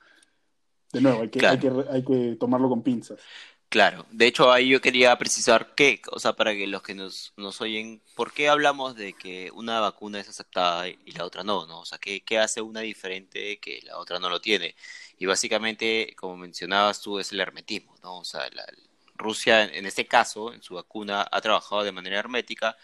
de 0.94 1.02
nuevo, 1.02 1.22
hay 1.22 1.30
que, 1.30 1.40
claro. 1.40 1.54
hay, 1.54 1.60
que, 1.60 1.92
hay 1.92 2.04
que 2.06 2.36
tomarlo 2.38 2.70
con 2.70 2.82
pinzas. 2.82 3.20
Claro, 3.68 4.08
de 4.10 4.26
hecho 4.26 4.52
ahí 4.52 4.70
yo 4.70 4.82
quería 4.82 5.16
precisar 5.18 5.76
que, 5.76 6.02
o 6.12 6.20
sea, 6.20 6.34
para 6.34 6.54
que 6.54 6.66
los 6.66 6.82
que 6.82 6.96
nos, 6.96 7.34
nos 7.38 7.60
oyen, 7.62 8.02
¿por 8.16 8.34
qué 8.34 8.50
hablamos 8.50 8.96
de 8.96 9.14
que 9.14 9.52
una 9.54 9.80
vacuna 9.80 10.20
es 10.20 10.30
aceptada 10.30 10.88
y 10.88 11.12
la 11.12 11.26
otra 11.26 11.44
no? 11.44 11.68
¿no? 11.68 11.82
O 11.82 11.86
sea, 11.86 12.00
¿qué, 12.00 12.22
¿qué 12.24 12.40
hace 12.40 12.62
una 12.62 12.80
diferente 12.80 13.60
que 13.60 13.82
la 13.84 13.98
otra 14.00 14.18
no 14.20 14.30
lo 14.30 14.42
tiene? 14.42 14.76
Y 15.20 15.28
básicamente, 15.28 16.16
como 16.16 16.38
mencionabas 16.38 17.02
tú, 17.02 17.20
es 17.20 17.32
el 17.32 17.42
hermetismo, 17.42 17.96
¿no? 18.02 18.20
O 18.20 18.26
sea, 18.26 18.50
la, 18.54 18.66
Rusia 19.20 19.66
en 19.66 19.86
este 19.86 20.08
caso, 20.08 20.54
en 20.54 20.64
su 20.64 20.76
vacuna, 20.76 21.28
ha 21.30 21.42
trabajado 21.42 21.84
de 21.84 21.92
manera 21.92 22.18
hermética 22.18 22.76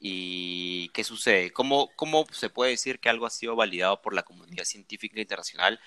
¿Y 0.00 0.88
qué 0.90 1.02
sucede? 1.04 1.52
¿Cómo, 1.52 1.90
¿Cómo 1.96 2.26
se 2.30 2.50
puede 2.50 2.72
decir 2.72 3.00
que 3.00 3.08
algo 3.08 3.26
ha 3.26 3.30
sido 3.30 3.56
validado 3.56 4.00
por 4.00 4.14
la 4.14 4.22
comunidad 4.22 4.64
científica 4.64 5.20
internacional? 5.20 5.80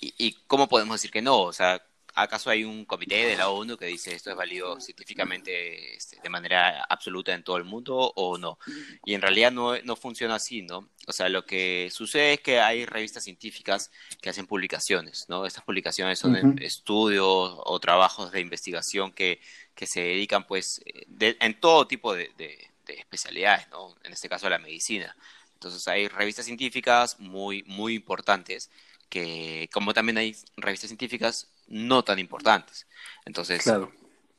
¿Y, 0.00 0.14
y 0.18 0.32
cómo 0.46 0.68
podemos 0.68 0.94
decir 0.96 1.10
que 1.10 1.22
no? 1.22 1.40
O 1.40 1.52
sea, 1.52 1.82
¿acaso 2.14 2.50
hay 2.50 2.64
un 2.64 2.84
comité 2.84 3.26
de 3.26 3.36
la 3.36 3.48
ONU 3.48 3.76
que 3.76 3.86
dice 3.86 4.14
esto 4.14 4.30
es 4.30 4.36
válido 4.36 4.80
científicamente 4.80 5.94
este, 5.96 6.18
de 6.22 6.28
manera 6.28 6.84
absoluta 6.84 7.32
en 7.32 7.42
todo 7.42 7.56
el 7.56 7.64
mundo 7.64 8.12
o 8.14 8.38
no? 8.38 8.58
Y 9.04 9.14
en 9.14 9.22
realidad 9.22 9.52
no, 9.52 9.76
no 9.82 9.96
funciona 9.96 10.36
así, 10.36 10.62
¿no? 10.62 10.88
O 11.06 11.12
sea, 11.12 11.28
lo 11.28 11.44
que 11.44 11.88
sucede 11.92 12.34
es 12.34 12.40
que 12.40 12.60
hay 12.60 12.86
revistas 12.86 13.24
científicas 13.24 13.90
que 14.20 14.30
hacen 14.30 14.46
publicaciones, 14.46 15.26
¿no? 15.28 15.46
Estas 15.46 15.64
publicaciones 15.64 16.18
son 16.18 16.34
uh 16.34 16.38
-huh. 16.38 16.62
estudios 16.62 17.54
o 17.64 17.80
trabajos 17.80 18.30
de 18.32 18.40
investigación 18.40 19.12
que, 19.12 19.40
que 19.74 19.86
se 19.86 20.00
dedican, 20.00 20.46
pues, 20.46 20.80
de, 21.06 21.36
en 21.40 21.58
todo 21.60 21.86
tipo 21.86 22.14
de, 22.14 22.30
de 22.36 22.67
de 22.88 23.00
especialidades, 23.00 23.68
¿no? 23.68 23.94
En 24.02 24.12
este 24.12 24.28
caso 24.28 24.48
la 24.48 24.58
medicina. 24.58 25.16
Entonces 25.54 25.86
hay 25.88 26.08
revistas 26.08 26.46
científicas 26.46 27.18
muy, 27.20 27.62
muy 27.64 27.94
importantes, 27.94 28.70
que 29.08 29.68
como 29.72 29.94
también 29.94 30.18
hay 30.18 30.36
revistas 30.56 30.88
científicas 30.88 31.48
no 31.66 32.02
tan 32.04 32.18
importantes. 32.18 32.86
Entonces, 33.24 33.62
claro. 33.62 33.92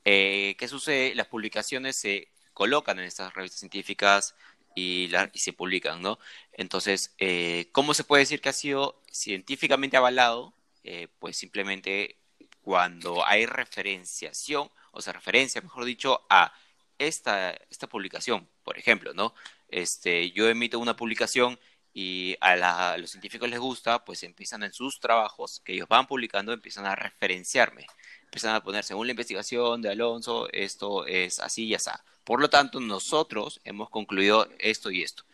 eh, 0.04 0.56
¿qué 0.58 0.68
sucede? 0.68 1.14
Las 1.14 1.26
publicaciones 1.26 1.96
se 1.96 2.28
colocan 2.52 2.98
en 2.98 3.04
estas 3.04 3.34
revistas 3.34 3.60
científicas 3.60 4.34
y, 4.74 5.08
la, 5.08 5.30
y 5.32 5.38
se 5.38 5.52
publican, 5.52 6.00
¿no? 6.02 6.18
Entonces, 6.52 7.14
eh, 7.18 7.68
¿cómo 7.72 7.94
se 7.94 8.04
puede 8.04 8.22
decir 8.22 8.40
que 8.40 8.50
ha 8.50 8.52
sido 8.52 9.00
científicamente 9.10 9.96
avalado? 9.96 10.54
Eh, 10.84 11.08
pues 11.18 11.36
simplemente 11.36 12.16
cuando 12.62 13.24
hay 13.26 13.46
referenciación, 13.46 14.70
o 14.92 15.02
sea, 15.02 15.12
referencia, 15.12 15.60
mejor 15.60 15.84
dicho, 15.84 16.24
a 16.30 16.52
esta, 17.00 17.50
esta 17.70 17.88
publicación, 17.88 18.48
por 18.62 18.78
ejemplo, 18.78 19.14
¿no? 19.14 19.34
Este, 19.68 20.30
yo 20.32 20.48
emito 20.48 20.78
una 20.78 20.96
publicación 20.96 21.58
y 21.92 22.36
a, 22.40 22.96
los 22.98 23.10
científicos 23.10 23.48
les 23.48 23.58
gusta, 23.58 24.04
pues 24.04 24.22
empiezan 24.22 24.62
en 24.62 24.72
sus 24.72 25.00
trabajos 25.00 25.60
que 25.64 25.72
ellos 25.72 25.88
van 25.88 26.06
publicando, 26.06 26.52
empiezan 26.52 26.86
a 26.86 26.94
referenciarme, 26.94 27.86
empiezan 28.24 28.54
a 28.54 28.62
poner, 28.62 28.84
según 28.84 29.06
la 29.06 29.12
investigación 29.12 29.82
de 29.82 29.90
Alonso, 29.90 30.48
esto 30.52 31.06
es 31.06 31.40
así 31.40 31.64
y 31.64 31.74
así. 31.74 31.90
Por 32.22 32.40
lo 32.40 32.50
tanto, 32.50 32.78
nosotros 32.80 33.60
hemos 33.64 33.90
concluido 33.90 34.48
esto 34.58 34.90
y 34.90 35.02
esto. 35.02 35.24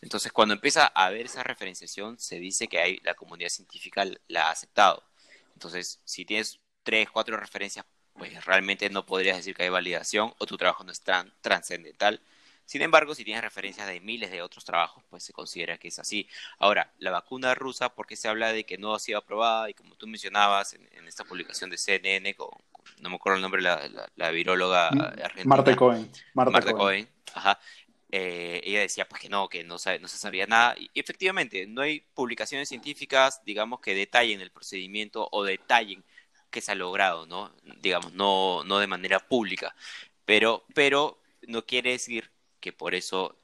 Entonces, 0.00 0.32
cuando 0.32 0.54
empieza 0.54 0.86
a 0.94 1.06
haber 1.06 1.26
esa 1.26 1.42
referenciación, 1.42 2.18
se 2.18 2.38
dice 2.38 2.68
que 2.68 2.78
hay, 2.78 3.00
la 3.02 3.14
comunidad 3.14 3.50
científica 3.50 4.04
la 4.28 4.48
ha 4.48 4.50
aceptado. 4.52 5.02
Entonces, 5.54 6.00
si 6.04 6.24
tienes 6.24 6.60
tres, 6.82 7.10
cuatro 7.10 7.36
referencias, 7.36 7.84
pues 8.18 8.44
realmente 8.44 8.88
no 8.90 9.06
podrías 9.06 9.36
decir 9.36 9.54
que 9.54 9.64
hay 9.64 9.68
validación 9.68 10.34
o 10.38 10.46
tu 10.46 10.56
trabajo 10.56 10.84
no 10.84 10.92
es 10.92 11.00
tan 11.00 11.32
trascendental 11.40 12.20
sin 12.66 12.82
embargo, 12.82 13.14
si 13.14 13.24
tienes 13.24 13.44
referencias 13.44 13.86
de 13.86 14.00
miles 14.00 14.32
de 14.32 14.42
otros 14.42 14.64
trabajos, 14.64 15.02
pues 15.08 15.22
se 15.22 15.32
considera 15.32 15.78
que 15.78 15.86
es 15.86 16.00
así. 16.00 16.28
Ahora, 16.58 16.92
la 16.98 17.12
vacuna 17.12 17.54
rusa, 17.54 17.94
porque 17.94 18.16
se 18.16 18.26
habla 18.26 18.52
de 18.52 18.66
que 18.66 18.76
no 18.76 18.92
ha 18.92 18.98
sido 18.98 19.18
aprobada 19.18 19.70
y 19.70 19.74
como 19.74 19.94
tú 19.94 20.08
mencionabas 20.08 20.74
en, 20.74 21.06
esta 21.06 21.22
publicación 21.22 21.70
de 21.70 21.78
CNN, 21.78 22.34
con, 22.34 22.48
no 22.98 23.08
me 23.08 23.14
acuerdo 23.14 23.36
el 23.36 23.42
nombre, 23.42 23.62
la, 23.62 23.86
la, 23.88 24.10
la 24.16 24.30
viróloga 24.32 24.90
mm, 24.90 25.00
argentina. 25.00 25.44
Marta 25.44 25.76
Cohen. 25.76 26.10
Marta, 26.34 26.72
Cohen. 26.72 27.08
Ajá. 27.34 27.60
Eh, 28.10 28.60
ella 28.64 28.80
decía 28.80 29.08
pues 29.08 29.22
que 29.22 29.28
no, 29.28 29.48
que 29.48 29.62
no, 29.62 29.74
no 29.74 30.08
se 30.08 30.18
sabía 30.18 30.46
nada. 30.48 30.74
Y 30.76 30.90
efectivamente, 30.92 31.68
no 31.68 31.82
hay 31.82 32.00
publicaciones 32.14 32.68
científicas, 32.68 33.42
digamos, 33.44 33.78
que 33.78 33.94
detallen 33.94 34.40
el 34.40 34.50
procedimiento 34.50 35.28
o 35.30 35.44
detallen 35.44 36.02
que 36.56 36.62
se 36.62 36.72
ha 36.72 36.74
logrado, 36.74 37.26
¿no? 37.26 37.50
Digamos, 37.82 38.14
no, 38.14 38.64
no 38.64 38.78
de 38.78 38.86
manera 38.86 39.18
pública. 39.18 39.76
Pero, 40.24 40.64
pero 40.72 41.18
no 41.46 41.66
quiere 41.66 41.90
decir 41.90 42.30
que 42.60 42.72
por 42.72 42.94
eso 42.94 43.36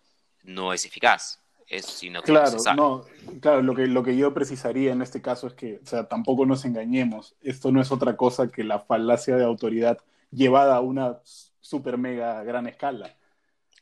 no 0.45 0.73
es 0.73 0.87
eficaz. 0.87 1.39
Es, 1.67 1.85
sino 1.85 2.23
que 2.23 2.33
claro, 2.33 2.57
no, 2.75 3.05
claro, 3.43 3.61
lo 3.61 3.75
que, 3.75 3.87
lo 3.87 4.03
que 4.03 4.17
yo 4.17 4.33
precisaría 4.33 4.93
en 4.93 5.03
este 5.03 5.21
caso 5.21 5.47
es 5.47 5.53
que, 5.53 5.81
o 5.85 5.87
sea, 5.87 6.09
tampoco 6.09 6.47
nos 6.47 6.65
engañemos. 6.65 7.35
Esto 7.43 7.71
no 7.71 7.83
es 7.83 7.93
otra 7.93 8.17
cosa 8.17 8.51
que 8.51 8.65
la 8.65 8.79
falacia 8.79 9.37
de 9.37 9.45
autoridad 9.45 9.99
llevada 10.31 10.77
a 10.77 10.81
una 10.81 11.19
super 11.61 11.99
mega 11.99 12.43
gran 12.45 12.67
escala. 12.67 13.15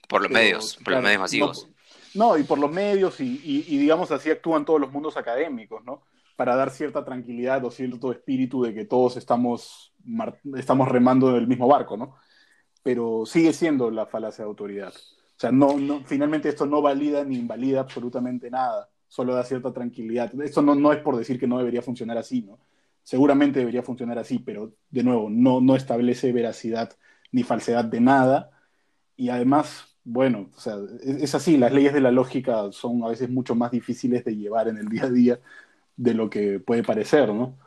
Por 0.09 0.23
los 0.23 0.31
medios, 0.33 0.77
por 0.83 0.95
los 0.95 1.05
medios 1.05 1.21
masivos. 1.21 1.69
No, 2.15 2.37
y 2.37 2.43
por 2.43 2.59
los 2.59 2.73
medios, 2.73 3.21
y, 3.21 3.41
y, 3.45 3.79
digamos 3.79 4.11
así 4.11 4.29
actúan 4.29 4.65
todos 4.65 4.81
los 4.81 4.91
mundos 4.91 5.17
académicos, 5.17 5.85
¿no? 5.85 6.03
Para 6.41 6.57
dar 6.57 6.71
cierta 6.71 7.05
tranquilidad 7.05 7.63
o 7.67 7.71
cierto 7.71 8.11
espíritu 8.13 8.63
de 8.63 8.73
que 8.73 8.87
todos 8.87 9.19
estamos, 9.19 9.93
estamos 10.57 10.89
remando 10.89 11.29
en 11.29 11.37
el 11.37 11.47
mismo 11.47 11.69
barco, 11.69 11.99
¿no? 11.99 12.17
Pero 12.83 13.27
sigue 13.27 13.53
siendo 13.53 13.91
la 13.91 14.07
falacia 14.07 14.45
de 14.45 14.49
autoridad. 14.49 14.95
O 14.97 15.37
sea, 15.37 15.53
no, 15.53 15.79
no, 15.79 16.01
finalmente 16.03 16.49
esto 16.49 16.65
no 16.65 16.81
valida 16.81 17.25
ni 17.25 17.37
invalida 17.37 17.81
absolutamente 17.81 18.51
nada, 18.51 18.89
solo 19.07 19.35
da 19.35 19.45
cierta 19.45 19.71
tranquilidad. 19.75 20.33
Esto 20.41 20.63
no, 20.63 20.75
no 20.75 20.95
es 20.95 21.01
por 21.01 21.19
decir 21.19 21.39
que 21.39 21.47
no 21.47 21.59
debería 21.59 21.83
funcionar 21.83 22.17
así, 22.17 22.41
¿no? 22.41 22.59
Seguramente 23.03 23.59
debería 23.59 23.83
funcionar 23.83 24.19
así, 24.19 24.39
pero 24.39 24.73
de 24.89 25.03
nuevo, 25.03 25.29
no, 25.29 25.61
no 25.61 25.77
establece 25.77 26.33
veracidad 26.33 26.97
ni 27.33 27.43
falsedad 27.43 27.85
de 27.85 28.01
nada. 28.01 28.51
Y 29.15 29.29
además, 29.29 29.95
bueno, 30.05 30.49
o 30.57 30.59
sea, 30.59 30.77
es, 31.03 31.23
es 31.23 31.35
así, 31.35 31.59
las 31.59 31.75
leyes 31.75 31.93
de 31.93 32.01
la 32.01 32.11
lógica 32.11 32.73
son 32.73 33.05
a 33.05 33.09
veces 33.09 33.29
mucho 33.29 33.55
más 33.55 33.71
difíciles 33.71 34.25
de 34.25 34.37
llevar 34.37 34.69
en 34.69 34.79
el 34.79 34.89
día 34.89 35.05
a 35.05 35.11
día 35.11 35.41
de 36.01 36.15
lo 36.15 36.31
que 36.31 36.61
puede 36.61 36.83
parecer, 36.83 37.29
¿no? 37.35 37.59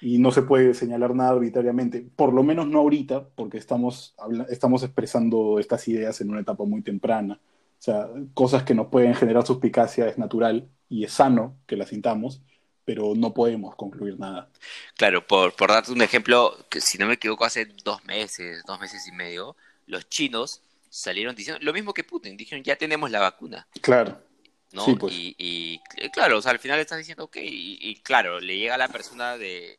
y 0.00 0.18
no 0.18 0.30
se 0.30 0.42
puede 0.42 0.74
señalar 0.74 1.14
nada 1.14 1.30
arbitrariamente, 1.30 2.06
por 2.14 2.32
lo 2.32 2.42
menos 2.42 2.68
no 2.68 2.78
ahorita, 2.80 3.28
porque 3.34 3.58
estamos, 3.58 4.14
estamos 4.48 4.82
expresando 4.82 5.58
estas 5.58 5.86
ideas 5.88 6.20
en 6.20 6.30
una 6.30 6.40
etapa 6.40 6.64
muy 6.64 6.82
temprana. 6.82 7.40
O 7.78 7.82
sea, 7.82 8.08
cosas 8.34 8.62
que 8.62 8.74
nos 8.74 8.88
pueden 8.88 9.14
generar 9.14 9.46
suspicacia 9.46 10.06
es 10.08 10.18
natural 10.18 10.68
y 10.88 11.04
es 11.04 11.12
sano 11.12 11.56
que 11.66 11.76
las 11.76 11.88
sintamos, 11.88 12.42
pero 12.84 13.14
no 13.16 13.34
podemos 13.34 13.74
concluir 13.76 14.18
nada. 14.18 14.48
Claro, 14.96 15.26
por, 15.26 15.54
por 15.54 15.70
darte 15.70 15.92
un 15.92 16.02
ejemplo, 16.02 16.56
que 16.70 16.80
si 16.80 16.96
no 16.98 17.06
me 17.06 17.14
equivoco, 17.14 17.44
hace 17.44 17.66
dos 17.84 18.04
meses, 18.04 18.62
dos 18.66 18.80
meses 18.80 19.06
y 19.06 19.12
medio, 19.12 19.56
los 19.86 20.08
chinos 20.08 20.62
salieron 20.90 21.34
diciendo 21.34 21.60
lo 21.62 21.72
mismo 21.72 21.92
que 21.92 22.04
Putin, 22.04 22.36
dijeron 22.36 22.64
ya 22.64 22.76
tenemos 22.76 23.10
la 23.10 23.20
vacuna. 23.20 23.66
Claro. 23.80 24.27
¿No? 24.72 24.84
Pues. 24.96 25.14
y, 25.16 25.80
claro, 26.12 26.38
o 26.38 26.42
sea, 26.42 26.52
al 26.52 26.58
final 26.58 26.78
estás 26.78 26.98
diciendo, 26.98 27.24
ok, 27.24 27.36
y, 27.40 28.00
claro, 28.02 28.40
le 28.40 28.58
llega 28.58 28.74
a 28.74 28.78
la 28.78 28.88
persona 28.88 29.38
de 29.38 29.78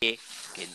que, 0.00 0.18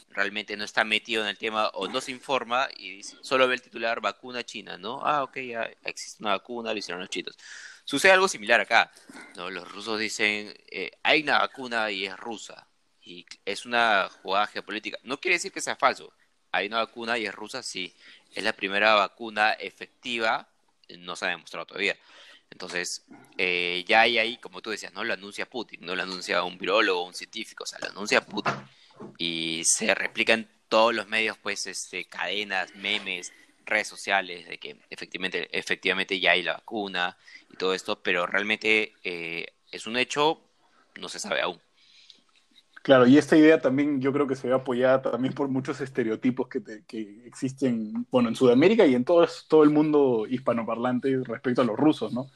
realmente 0.10 0.58
no 0.58 0.64
está 0.64 0.84
metido 0.84 1.24
en 1.24 1.30
el 1.30 1.38
tema 1.38 1.70
o 1.70 1.88
no 1.88 2.02
se 2.02 2.12
informa 2.12 2.68
y 2.78 2.98
dice, 2.98 3.18
solo 3.22 3.48
ve 3.48 3.56
el 3.56 3.62
titular 3.62 4.02
vacuna 4.02 4.44
china, 4.44 4.78
¿no? 4.78 5.02
Ah, 5.04 5.24
ok, 5.24 5.38
ya 5.38 5.70
existe 5.84 6.24
una 6.24 6.32
vacuna, 6.32 6.74
lo 6.74 6.80
hicieron 6.80 7.02
los 7.02 7.10
chinos. 7.10 7.38
Sucede 7.86 8.12
algo 8.12 8.28
similar 8.28 8.62
acá, 8.62 8.92
¿no? 9.36 9.50
Los 9.50 9.72
rusos 9.72 10.00
dicen, 10.00 10.54
eh, 10.70 10.92
hay 11.04 11.24
una 11.24 11.40
vacuna 11.40 11.90
y 11.92 12.06
es 12.06 12.18
rusa, 12.18 12.68
y 13.02 13.26
es 13.46 13.66
una 13.66 14.10
jugada 14.22 14.48
geopolítica. 14.48 14.98
No 15.04 15.20
quiere 15.20 15.36
decir 15.36 15.52
que 15.52 15.62
sea 15.62 15.76
falso, 15.76 16.14
hay 16.52 16.68
una 16.68 16.78
vacuna 16.78 17.18
y 17.18 17.26
es 17.26 17.34
rusa, 17.34 17.64
sí, 17.64 17.96
es 18.34 18.44
la 18.44 18.54
primera 18.54 18.96
vacuna 18.96 19.54
efectiva, 19.54 20.48
no 21.00 21.16
se 21.16 21.26
ha 21.26 21.30
demostrado 21.30 21.66
todavía. 21.66 21.98
Entonces, 22.52 23.06
eh, 23.38 23.84
ya 23.88 24.02
hay 24.02 24.20
ahí, 24.20 24.38
como 24.38 24.62
tú 24.62 24.70
decías, 24.70 24.94
no 24.94 25.04
lo 25.04 25.14
anuncia 25.14 25.50
Putin, 25.50 25.80
no 25.82 25.96
lo 25.96 26.04
anuncia 26.04 26.44
un 26.44 26.58
virólogo, 26.58 27.06
un 27.06 27.14
científico, 27.14 27.64
o 27.64 27.68
sea, 27.68 27.80
lo 27.80 27.88
anuncia 27.88 28.22
Putin. 28.22 28.54
Y 29.18 29.64
se 29.66 29.96
replica 29.96 30.34
en 30.34 30.48
todos 30.68 30.94
los 30.94 31.08
medios, 31.08 31.38
pues, 31.38 31.66
este, 31.66 32.06
cadenas, 32.06 32.76
memes, 32.76 33.34
redes 33.66 33.88
sociales, 33.88 34.48
de 34.48 34.58
que 34.58 34.78
efectivamente, 34.90 35.50
efectivamente 35.58 36.20
ya 36.20 36.32
hay 36.32 36.44
la 36.44 36.54
vacuna 36.54 37.18
y 37.50 37.58
todo 37.58 37.74
esto, 37.74 38.02
pero 38.04 38.28
realmente 38.28 38.94
eh, 39.04 39.48
es 39.72 39.88
un 39.88 39.98
hecho, 39.98 40.42
no 41.00 41.10
se 41.10 41.20
sabe 41.20 41.42
aún. 41.42 41.60
Claro, 42.84 43.06
y 43.06 43.18
esta 43.18 43.38
idea 43.38 43.62
también 43.62 44.02
yo 44.02 44.12
creo 44.12 44.28
que 44.28 44.36
se 44.36 44.48
ve 44.48 44.54
apoyada 44.54 45.02
también 45.04 45.34
por 45.34 45.48
muchos 45.48 45.80
estereotipos 45.82 46.48
que, 46.48 46.84
que 46.88 47.26
existen, 47.26 48.08
bueno, 48.10 48.30
en 48.30 48.36
Sudamérica 48.36 48.86
y 48.88 48.96
en 48.96 49.06
todo, 49.06 49.28
todo 49.48 49.64
el 49.64 49.70
mundo 49.70 50.26
hispanoparlante 50.28 51.22
respecto 51.24 51.62
a 51.62 51.66
los 51.66 51.78
rusos, 51.78 52.12
¿no? 52.12 52.28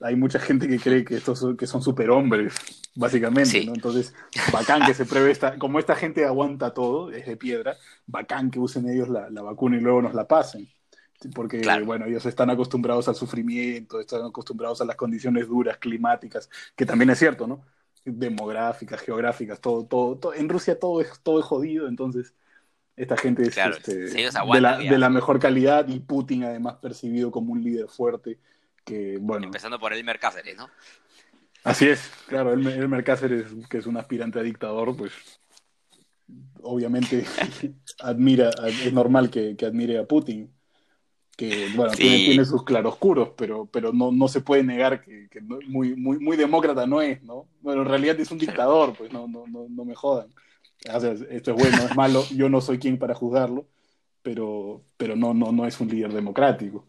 Hay 0.00 0.16
mucha 0.16 0.38
gente 0.38 0.66
que 0.66 0.78
cree 0.78 1.04
que 1.04 1.16
estos 1.16 1.38
son, 1.38 1.56
que 1.56 1.66
son 1.66 1.82
superhombres, 1.82 2.54
básicamente, 2.94 3.64
¿no? 3.64 3.74
Entonces, 3.74 4.14
bacán 4.52 4.84
que 4.86 4.94
se 4.94 5.04
pruebe 5.04 5.30
esta, 5.30 5.58
como 5.58 5.78
esta 5.78 5.94
gente 5.94 6.24
aguanta 6.24 6.72
todo, 6.72 7.10
es 7.10 7.26
de 7.26 7.36
piedra, 7.36 7.76
bacán 8.06 8.50
que 8.50 8.58
usen 8.58 8.88
ellos 8.88 9.08
la, 9.08 9.28
vacuna 9.42 9.76
y 9.76 9.80
luego 9.80 10.02
nos 10.02 10.14
la 10.14 10.26
pasen. 10.26 10.68
Porque, 11.34 11.60
bueno, 11.84 12.06
ellos 12.06 12.24
están 12.24 12.48
acostumbrados 12.48 13.06
al 13.08 13.14
sufrimiento, 13.14 14.00
están 14.00 14.24
acostumbrados 14.24 14.80
a 14.80 14.86
las 14.86 14.96
condiciones 14.96 15.46
duras, 15.48 15.76
climáticas, 15.76 16.48
que 16.74 16.86
también 16.86 17.10
es 17.10 17.18
cierto, 17.18 17.46
¿no? 17.46 17.62
Demográficas, 18.02 19.02
geográficas, 19.02 19.60
todo, 19.60 19.84
todo, 19.84 20.16
todo. 20.16 20.32
En 20.32 20.48
Rusia 20.48 20.78
todo 20.78 21.02
es, 21.02 21.20
todo 21.22 21.38
es 21.40 21.44
jodido, 21.44 21.88
entonces 21.88 22.32
esta 22.96 23.18
gente 23.18 23.42
es 23.42 23.56
este, 23.56 23.94
de, 23.94 24.60
la, 24.62 24.78
de 24.78 24.98
la 24.98 25.10
mejor 25.10 25.38
calidad 25.38 25.86
y 25.88 26.00
Putin 26.00 26.44
además 26.44 26.76
percibido 26.76 27.30
como 27.30 27.52
un 27.52 27.62
líder 27.62 27.88
fuerte 27.88 28.38
bueno. 29.20 29.46
Empezando 29.46 29.78
por 29.78 29.92
Elmer 29.92 30.18
Cáceres, 30.18 30.56
¿no? 30.56 30.70
Así 31.62 31.88
es, 31.88 32.10
claro, 32.26 32.52
Elmer, 32.52 33.04
Cáceres, 33.04 33.46
que 33.68 33.78
es 33.78 33.86
un 33.86 33.98
aspirante 33.98 34.38
a 34.38 34.42
dictador, 34.42 34.96
pues 34.96 35.12
obviamente 36.62 37.24
admira, 38.00 38.50
es 38.66 38.92
normal 38.92 39.30
que, 39.30 39.56
admire 39.66 39.98
a 39.98 40.04
Putin, 40.04 40.50
que 41.36 41.68
bueno, 41.74 41.92
tiene, 41.92 42.44
sus 42.44 42.64
claroscuros, 42.64 43.30
pero, 43.36 43.66
pero 43.66 43.92
no, 43.92 44.10
no 44.10 44.28
se 44.28 44.40
puede 44.40 44.62
negar 44.62 45.02
que, 45.02 45.28
muy, 45.66 45.94
muy, 45.96 46.18
muy 46.18 46.36
demócrata 46.36 46.86
no 46.86 47.02
es, 47.02 47.22
¿no? 47.22 47.46
Bueno, 47.60 47.82
en 47.82 47.88
realidad 47.88 48.18
es 48.18 48.30
un 48.30 48.38
dictador, 48.38 48.94
pues 48.96 49.12
no, 49.12 49.28
no, 49.28 49.46
no, 49.46 49.66
no 49.68 49.84
me 49.84 49.94
jodan. 49.94 50.28
esto 50.82 51.50
es 51.50 51.56
bueno, 51.56 51.76
es 51.84 51.94
malo, 51.94 52.24
yo 52.34 52.48
no 52.48 52.62
soy 52.62 52.78
quien 52.78 52.98
para 52.98 53.14
juzgarlo, 53.14 53.66
pero, 54.22 54.82
pero 54.96 55.14
no, 55.14 55.34
no, 55.34 55.52
no 55.52 55.66
es 55.66 55.78
un 55.78 55.88
líder 55.88 56.12
democrático. 56.12 56.86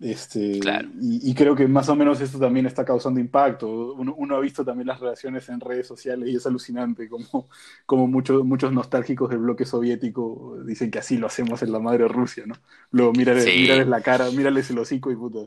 Este, 0.00 0.60
y, 0.98 1.34
creo 1.34 1.54
que 1.54 1.68
más 1.68 1.90
o 1.90 1.94
menos 1.94 2.22
esto 2.22 2.38
también 2.38 2.64
está 2.64 2.86
causando 2.86 3.20
impacto. 3.20 3.92
Uno, 3.92 4.36
ha 4.36 4.40
visto 4.40 4.64
también 4.64 4.86
las 4.86 4.98
relaciones 4.98 5.46
en 5.50 5.60
redes 5.60 5.86
sociales 5.86 6.26
y 6.30 6.36
es 6.36 6.46
alucinante 6.46 7.06
como, 7.06 7.48
como 7.84 8.06
muchos, 8.06 8.42
muchos 8.42 8.72
nostálgicos 8.72 9.28
del 9.28 9.40
bloque 9.40 9.66
soviético 9.66 10.56
dicen 10.64 10.90
que 10.90 11.00
así 11.00 11.18
lo 11.18 11.26
hacemos 11.26 11.62
en 11.62 11.72
la 11.72 11.80
madre 11.80 12.08
Rusia, 12.08 12.44
¿no? 12.46 12.54
Luego 12.92 13.12
mírales, 13.12 13.86
la 13.86 14.00
cara, 14.00 14.30
mírales 14.30 14.70
el 14.70 14.78
hocico 14.78 15.10
y, 15.10 15.16
puta, 15.16 15.40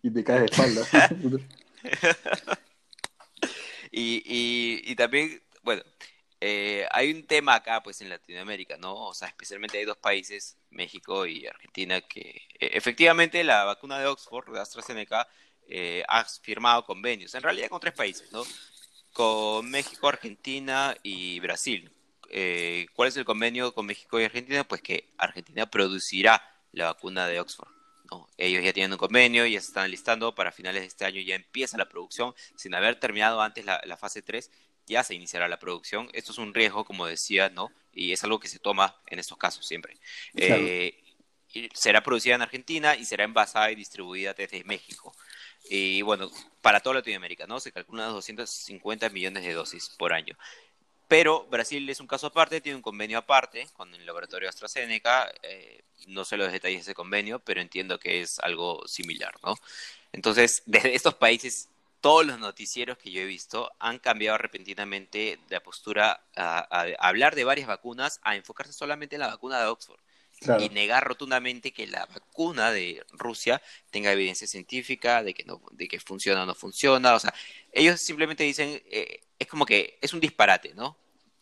y 0.00 0.10
te 0.10 0.22
caes 0.22 0.40
de 0.40 0.46
espalda. 0.46 0.82
y, 3.90 4.22
y, 4.24 4.82
y, 4.84 4.94
también, 4.94 5.40
bueno, 5.64 5.82
eh, 6.48 6.86
hay 6.92 7.10
un 7.10 7.26
tema 7.26 7.56
acá, 7.56 7.82
pues, 7.82 8.00
en 8.00 8.08
Latinoamérica, 8.08 8.76
¿no? 8.76 8.94
O 8.94 9.14
sea, 9.14 9.26
especialmente 9.26 9.78
hay 9.78 9.84
dos 9.84 9.96
países, 9.96 10.56
México 10.70 11.26
y 11.26 11.44
Argentina, 11.44 12.00
que 12.02 12.20
eh, 12.60 12.70
efectivamente 12.74 13.42
la 13.42 13.64
vacuna 13.64 13.98
de 13.98 14.06
Oxford, 14.06 14.52
de 14.52 14.60
AstraZeneca, 14.60 15.26
eh, 15.68 16.04
ha 16.06 16.24
firmado 16.24 16.84
convenios, 16.84 17.34
en 17.34 17.42
realidad 17.42 17.68
con 17.68 17.80
tres 17.80 17.94
países, 17.94 18.30
¿no? 18.30 18.44
Con 19.12 19.68
México, 19.70 20.06
Argentina 20.06 20.96
y 21.02 21.40
Brasil. 21.40 21.90
¿Cuál 22.94 23.08
es 23.08 23.16
el 23.16 23.24
convenio 23.24 23.72
con 23.72 23.86
México 23.86 24.20
y 24.20 24.24
Argentina? 24.24 24.62
Pues 24.62 24.82
que 24.82 25.12
Argentina 25.18 25.66
producirá 25.66 26.42
la 26.72 26.86
vacuna 26.86 27.26
de 27.26 27.40
Oxford. 27.40 27.70
¿no? 28.10 28.28
Ellos 28.36 28.62
ya 28.62 28.72
tienen 28.72 28.92
un 28.92 28.98
convenio, 28.98 29.46
ya 29.46 29.60
se 29.60 29.68
están 29.68 29.90
listando 29.90 30.34
para 30.34 30.52
finales 30.52 30.82
de 30.82 30.88
este 30.88 31.04
año, 31.04 31.20
ya 31.22 31.34
empieza 31.34 31.76
la 31.78 31.88
producción, 31.88 32.34
sin 32.56 32.74
haber 32.74 33.00
terminado 33.00 33.40
antes 33.40 33.64
la, 33.64 33.80
la 33.84 33.96
fase 33.96 34.22
3, 34.22 34.50
ya 34.86 35.02
se 35.02 35.14
iniciará 35.14 35.48
la 35.48 35.58
producción. 35.58 36.08
Esto 36.12 36.32
es 36.32 36.38
un 36.38 36.54
riesgo, 36.54 36.84
como 36.84 37.06
decía, 37.06 37.50
¿no? 37.50 37.70
Y 37.92 38.12
es 38.12 38.22
algo 38.24 38.38
que 38.38 38.48
se 38.48 38.58
toma 38.58 38.96
en 39.06 39.18
estos 39.18 39.38
casos 39.38 39.66
siempre. 39.66 39.96
Eh, 40.34 41.02
será 41.72 42.02
producida 42.02 42.34
en 42.34 42.42
Argentina 42.42 42.96
y 42.96 43.04
será 43.04 43.24
envasada 43.24 43.70
y 43.70 43.74
distribuida 43.74 44.34
desde 44.34 44.64
México. 44.64 45.14
Y 45.68 46.02
bueno, 46.02 46.30
para 46.60 46.80
toda 46.80 46.96
Latinoamérica, 46.96 47.46
¿no? 47.46 47.60
Se 47.60 47.72
calculan 47.72 48.12
250 48.12 49.08
millones 49.10 49.44
de 49.44 49.52
dosis 49.52 49.88
por 49.98 50.12
año. 50.12 50.36
Pero 51.08 51.46
Brasil 51.46 51.88
es 51.88 52.00
un 52.00 52.06
caso 52.06 52.28
aparte, 52.28 52.60
tiene 52.60 52.76
un 52.76 52.82
convenio 52.82 53.18
aparte 53.18 53.68
con 53.74 53.94
el 53.94 54.04
laboratorio 54.04 54.48
AstraZeneca. 54.48 55.32
Eh, 55.42 55.82
no 56.08 56.24
sé 56.24 56.36
los 56.36 56.50
detalles 56.50 56.78
de 56.78 56.82
ese 56.82 56.94
convenio, 56.94 57.38
pero 57.38 57.60
entiendo 57.60 57.98
que 57.98 58.22
es 58.22 58.38
algo 58.40 58.86
similar, 58.86 59.34
¿no? 59.42 59.54
Entonces, 60.12 60.62
desde 60.66 60.94
estos 60.94 61.14
países 61.14 61.68
todos 62.06 62.24
los 62.24 62.38
noticieros 62.38 62.98
que 62.98 63.10
yo 63.10 63.20
he 63.20 63.24
visto 63.24 63.68
han 63.80 63.98
cambiado 63.98 64.38
repentinamente 64.38 65.40
de 65.48 65.60
postura 65.60 66.24
a, 66.36 66.86
hablar 67.00 67.34
de 67.34 67.42
varias 67.42 67.66
vacunas 67.66 68.20
a 68.22 68.36
enfocarse 68.36 68.72
solamente 68.72 69.16
en 69.16 69.22
la 69.22 69.26
vacuna 69.26 69.58
de 69.58 69.66
Oxford. 69.66 69.98
Y 70.60 70.68
negar 70.68 71.02
rotundamente 71.02 71.72
que 71.72 71.88
la 71.88 72.06
vacuna 72.06 72.70
de 72.70 73.04
Rusia 73.10 73.60
tenga 73.90 74.12
evidencia 74.12 74.46
científica 74.46 75.24
de 75.24 75.34
que 75.34 75.42
no, 75.42 75.60
de 75.72 75.88
que 75.88 75.98
funciona 75.98 76.44
o 76.44 76.46
no 76.46 76.54
funciona. 76.54 77.12
O 77.12 77.18
sea, 77.18 77.34
ellos 77.72 78.00
simplemente 78.00 78.44
dicen, 78.44 78.80
eh, 78.88 79.22
es 79.40 79.48
como 79.48 79.66
que 79.66 79.98
es 80.00 80.12
un 80.12 80.20
disparate, 80.20 80.74
¿no? 80.74 80.96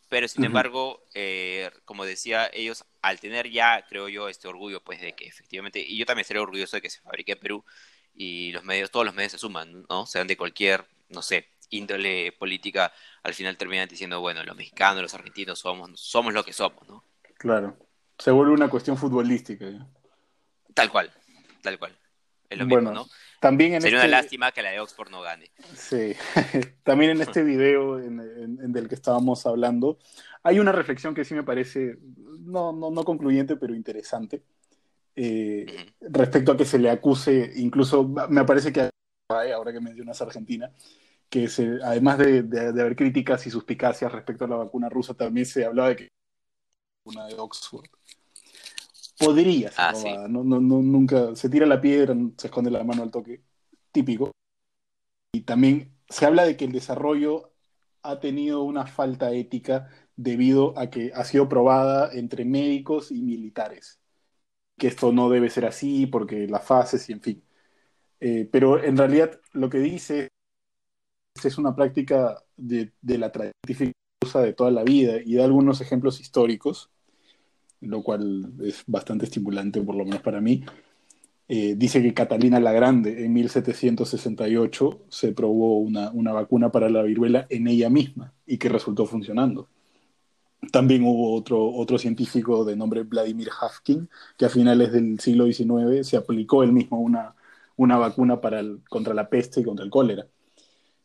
Pero 0.09 0.29
sin 0.29 0.45
embargo, 0.45 1.05
eh, 1.13 1.71
como 1.85 2.07
decía, 2.07 2.51
ellos 2.55 2.87
al 3.03 3.21
tener 3.21 3.51
ya, 3.51 3.85
creo 3.87 4.09
yo, 4.09 4.31
este 4.31 4.49
orgullo, 4.49 4.83
pues 4.83 4.99
de 4.99 5.13
que 5.13 5.27
efectivamente, 5.27 5.81
y 5.81 5.99
yo 5.99 6.07
también 6.07 6.23
estaré 6.23 6.41
orgulloso 6.41 6.77
de 6.77 6.81
que 6.81 6.89
se 6.89 7.03
fabrique 7.03 7.33
en 7.33 7.41
Perú, 7.41 7.65
y 8.15 8.53
los 8.53 8.65
medios, 8.65 8.91
todos 8.91 9.07
los 9.07 9.15
medios 9.15 9.33
se 9.33 9.39
suman, 9.39 9.85
¿no? 9.89 10.07
Sean 10.07 10.27
de 10.27 10.37
cualquier, 10.37 10.85
no 11.09 11.23
sé, 11.23 11.49
índole 11.71 12.33
política, 12.33 12.93
al 13.23 13.35
final 13.35 13.57
terminan 13.57 13.89
diciendo, 13.89 14.21
bueno, 14.21 14.43
los 14.45 14.57
mexicanos, 14.57 15.03
los 15.03 15.15
argentinos 15.15 15.59
somos, 15.59 16.01
somos 16.01 16.33
lo 16.33 16.45
que 16.45 16.53
somos, 16.53 16.89
¿no? 16.89 17.05
Claro. 17.37 17.77
Se 18.19 18.31
vuelve 18.31 18.53
una 18.53 18.69
cuestión 18.69 18.97
futbolística. 18.97 19.67
Tal 20.73 20.91
cual, 20.91 21.13
tal 21.63 21.79
cual. 21.79 21.97
Es 22.49 22.59
lo 22.59 22.67
mismo, 22.67 22.93
¿no? 22.93 23.07
También 23.41 23.75
en 23.75 23.83
Sería 23.83 23.99
una 23.99 24.05
este 24.05 24.17
lástima 24.17 24.53
que 24.53 24.63
la 24.63 24.71
de 24.71 24.81
Oxford 24.81 25.11
no 25.11 25.21
gane. 25.21 25.51
Sí. 25.75 26.15
también 26.85 27.11
en 27.13 27.23
este 27.23 27.43
video 27.43 27.99
en, 27.99 28.73
del 28.73 28.89
que 28.89 28.95
estábamos 28.95 29.45
hablando, 29.47 29.99
hay 30.43 30.61
una 30.61 30.73
reflexión 30.73 31.15
que 31.15 31.25
sí 31.25 31.35
me 31.35 31.43
parece, 31.43 31.99
no, 32.41 32.73
no, 32.73 32.91
no 32.91 33.05
concluyente, 33.05 33.57
pero 33.57 33.75
interesante 33.75 34.43
eh, 35.17 35.93
respecto 36.01 36.53
a 36.53 36.57
que 36.57 36.65
se 36.65 36.79
le 36.79 36.91
acuse, 36.91 37.53
incluso 37.57 38.09
me 38.29 38.45
parece 38.45 38.73
que 38.73 38.91
ahora 39.29 39.73
que 39.73 39.81
mencionas 39.81 40.21
Argentina, 40.21 40.73
que 41.29 41.49
se, 41.49 41.79
además 41.83 42.19
de, 42.19 42.45
haber 42.69 42.97
críticas 42.97 43.47
y 43.47 43.51
suspicacias 43.51 44.13
respecto 44.13 44.45
a 44.45 44.49
la 44.49 44.57
vacuna 44.57 44.89
rusa, 44.89 45.15
también 45.15 45.47
se 45.47 45.65
hablaba 45.65 45.91
de 45.91 45.97
que 45.97 46.09
una 47.05 47.27
de 47.27 47.35
Oxford. 47.35 47.87
Podría 49.19 49.71
ser 49.71 50.19
ah, 50.19 50.27
no, 50.29 50.43
no, 50.43 50.61
nunca 50.61 51.37
se 51.37 51.49
tira 51.49 51.67
la 51.67 51.81
piedra, 51.81 52.17
se 52.37 52.49
esconde 52.49 52.71
la 52.71 52.83
mano 52.83 53.05
al 53.05 53.13
toque, 53.13 53.43
típico. 53.93 54.33
Y 55.33 55.43
también 55.43 55.97
se 56.09 56.27
habla 56.27 56.45
de 56.45 56.57
que 56.57 56.65
el 56.65 56.73
desarrollo 56.73 57.53
ha 58.03 58.19
tenido 58.19 58.65
una 58.65 58.87
falta 58.87 59.33
ética 59.33 59.89
debido 60.17 60.77
a 60.77 60.91
que 60.91 61.13
ha 61.15 61.25
sido 61.25 61.49
probada 61.49 62.13
entre 62.13 62.45
médicos 62.45 63.13
y 63.13 63.23
militares 63.23 64.01
que 64.77 64.89
esto 64.89 65.13
no 65.13 65.31
debe 65.31 65.51
ser 65.51 65.67
así 65.67 66.07
porque 66.07 66.47
las 66.49 66.65
fases 66.65 67.09
y 67.09 67.13
en 67.13 67.21
fin. 67.21 67.43
Eh, 68.21 68.49
pero 68.51 68.83
en 68.83 68.97
realidad 68.97 69.41
lo 69.53 69.69
que 69.69 69.79
dice 69.79 70.29
es 71.43 71.59
una 71.59 71.75
práctica 71.75 72.43
de, 72.57 72.93
la 73.03 73.31
científica 73.31 73.93
de 74.41 74.53
toda 74.53 74.71
la 74.71 74.85
vida 74.85 75.17
y 75.23 75.35
da 75.35 75.45
algunos 75.45 75.81
ejemplos 75.81 76.21
históricos, 76.21 76.91
lo 77.81 78.03
cual 78.03 78.53
es 78.63 78.83
bastante 78.87 79.27
estimulante, 79.27 79.83
por 79.83 79.97
lo 79.97 80.05
menos 80.05 80.23
para 80.23 80.41
mí. 80.41 80.65
Eh, 81.47 81.75
dice 81.77 82.01
que 82.01 82.15
Catalina 82.15 82.59
la 82.59 82.73
Grande 82.73 83.25
en 83.25 83.33
1768 83.35 85.05
se 85.11 85.33
probó 85.33 85.79
una, 85.79 86.11
una 86.13 86.33
vacuna 86.33 86.73
para 86.73 86.89
la 86.89 87.03
viruela 87.03 87.47
en 87.51 87.69
ella 87.69 87.91
misma 87.91 88.33
y 88.47 88.57
que 88.57 88.71
resultó 88.71 89.05
funcionando. 89.05 89.69
También 90.73 91.05
hubo 91.05 91.35
otro, 91.35 91.65
otro 91.73 91.99
científico 91.99 92.65
de 92.65 92.77
nombre 92.77 93.03
Vladimir 93.03 93.49
Hafkin, 93.61 94.09
que 94.37 94.47
a 94.47 94.49
finales 94.49 94.93
del 94.93 95.19
siglo 95.21 95.47
XIX 95.47 96.07
se 96.07 96.17
aplicó 96.17 96.63
él 96.63 96.73
mismo 96.73 97.01
una, 97.01 97.35
una 97.77 97.97
vacuna 97.99 98.41
para 98.41 98.63
contra 98.89 99.15
la 99.15 99.29
peste 99.29 99.61
y 99.61 99.65
contra 99.65 99.85
el 99.85 99.91
cólera. 99.91 100.27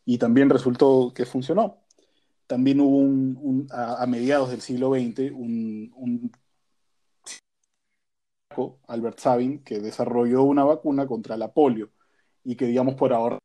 Y 0.06 0.18
también 0.18 0.50
resultó 0.50 1.14
que 1.14 1.26
funcionó. 1.26 1.78
También 2.48 2.80
hubo 2.82 3.68
a, 3.72 4.06
mediados 4.08 4.50
del 4.50 4.62
siglo 4.62 4.90
XX 4.94 5.32
un, 5.32 5.92
un 5.96 6.32
Albert 8.88 9.20
Sabin, 9.20 9.64
que 9.64 9.80
desarrolló 9.80 10.44
una 10.44 10.64
vacuna 10.64 11.08
contra 11.08 11.38
la 11.38 11.54
polio 11.54 11.92
y 12.44 12.56
que, 12.56 12.66
digamos, 12.66 12.96
por 12.96 13.14
ahora 13.14 13.38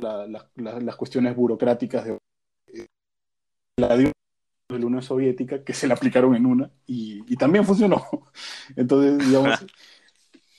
las 0.00 0.96
cuestiones 0.96 1.36
burocráticas 1.36 2.04
de 2.04 2.18
la 3.78 3.96
de 4.68 4.78
la 4.78 4.86
Unión 4.86 5.02
Soviética 5.02 5.62
que 5.62 5.72
se 5.72 5.86
la 5.86 5.94
aplicaron 5.94 6.34
en 6.34 6.46
una 6.46 6.70
y, 6.86 7.36
también 7.36 7.64
funcionó. 7.64 8.04
Entonces, 8.76 9.26
digamos, 9.26 9.64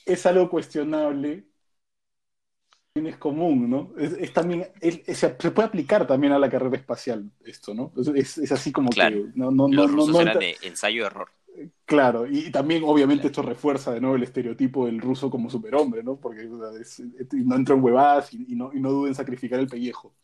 es 0.04 0.26
algo 0.26 0.48
cuestionable, 0.48 1.44
es 2.94 3.16
común, 3.16 3.70
¿no? 3.70 3.92
Es, 3.98 4.32
también, 4.32 4.66
se 4.80 5.28
puede 5.28 5.68
aplicar 5.68 6.06
también 6.06 6.32
a 6.32 6.38
la 6.38 6.48
carrera 6.48 6.76
espacial 6.76 7.30
esto, 7.44 7.74
¿no? 7.74 7.92
Es, 8.14 8.38
así 8.50 8.72
como 8.72 8.90
que... 8.90 9.30
No, 9.34 9.50
no, 9.50 9.68
Los 9.68 9.92
no, 9.92 10.06
no, 10.06 10.38
de 10.38 10.56
ensayo-error. 10.62 11.28
Claro, 11.84 12.26
y 12.26 12.50
también 12.52 12.84
obviamente 12.86 13.26
esto 13.26 13.42
refuerza 13.42 13.92
de 13.92 14.00
nuevo 14.00 14.14
el 14.14 14.22
estereotipo 14.22 14.86
del 14.86 15.00
ruso 15.00 15.28
como 15.28 15.50
superhombre, 15.50 16.04
¿no? 16.04 16.16
Porque 16.16 16.44
no 16.44 17.56
entra 17.56 17.74
en 17.74 17.82
huevadas 17.82 18.32
y, 18.32 18.54
no, 18.54 18.70
y 18.72 18.80
no 18.80 18.90
duden 18.90 19.08
en 19.08 19.14
sacrificar 19.16 19.58
el 19.58 19.66
pellejo 19.66 20.14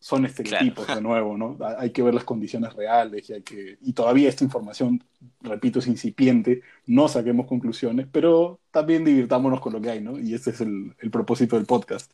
son 0.00 0.24
estereotipos 0.24 0.86
de 0.86 1.00
nuevo, 1.02 1.36
¿no? 1.36 1.58
Hay 1.78 1.90
que 1.90 2.02
ver 2.02 2.14
las 2.14 2.24
condiciones 2.24 2.72
reales 2.72 3.28
y, 3.28 3.34
hay 3.34 3.42
que, 3.42 3.76
y 3.82 3.92
todavía 3.92 4.30
esta 4.30 4.44
información, 4.44 5.04
repito, 5.42 5.78
es 5.78 5.86
incipiente, 5.86 6.62
no 6.86 7.06
saquemos 7.06 7.46
conclusiones, 7.46 8.06
pero 8.10 8.60
también 8.70 9.04
divirtámonos 9.04 9.60
con 9.60 9.74
lo 9.74 9.80
que 9.80 9.90
hay, 9.90 10.00
¿no? 10.00 10.18
Y 10.18 10.34
ese 10.34 10.50
es 10.50 10.62
el, 10.62 10.94
propósito 11.12 11.56
del 11.56 11.66
podcast. 11.66 12.12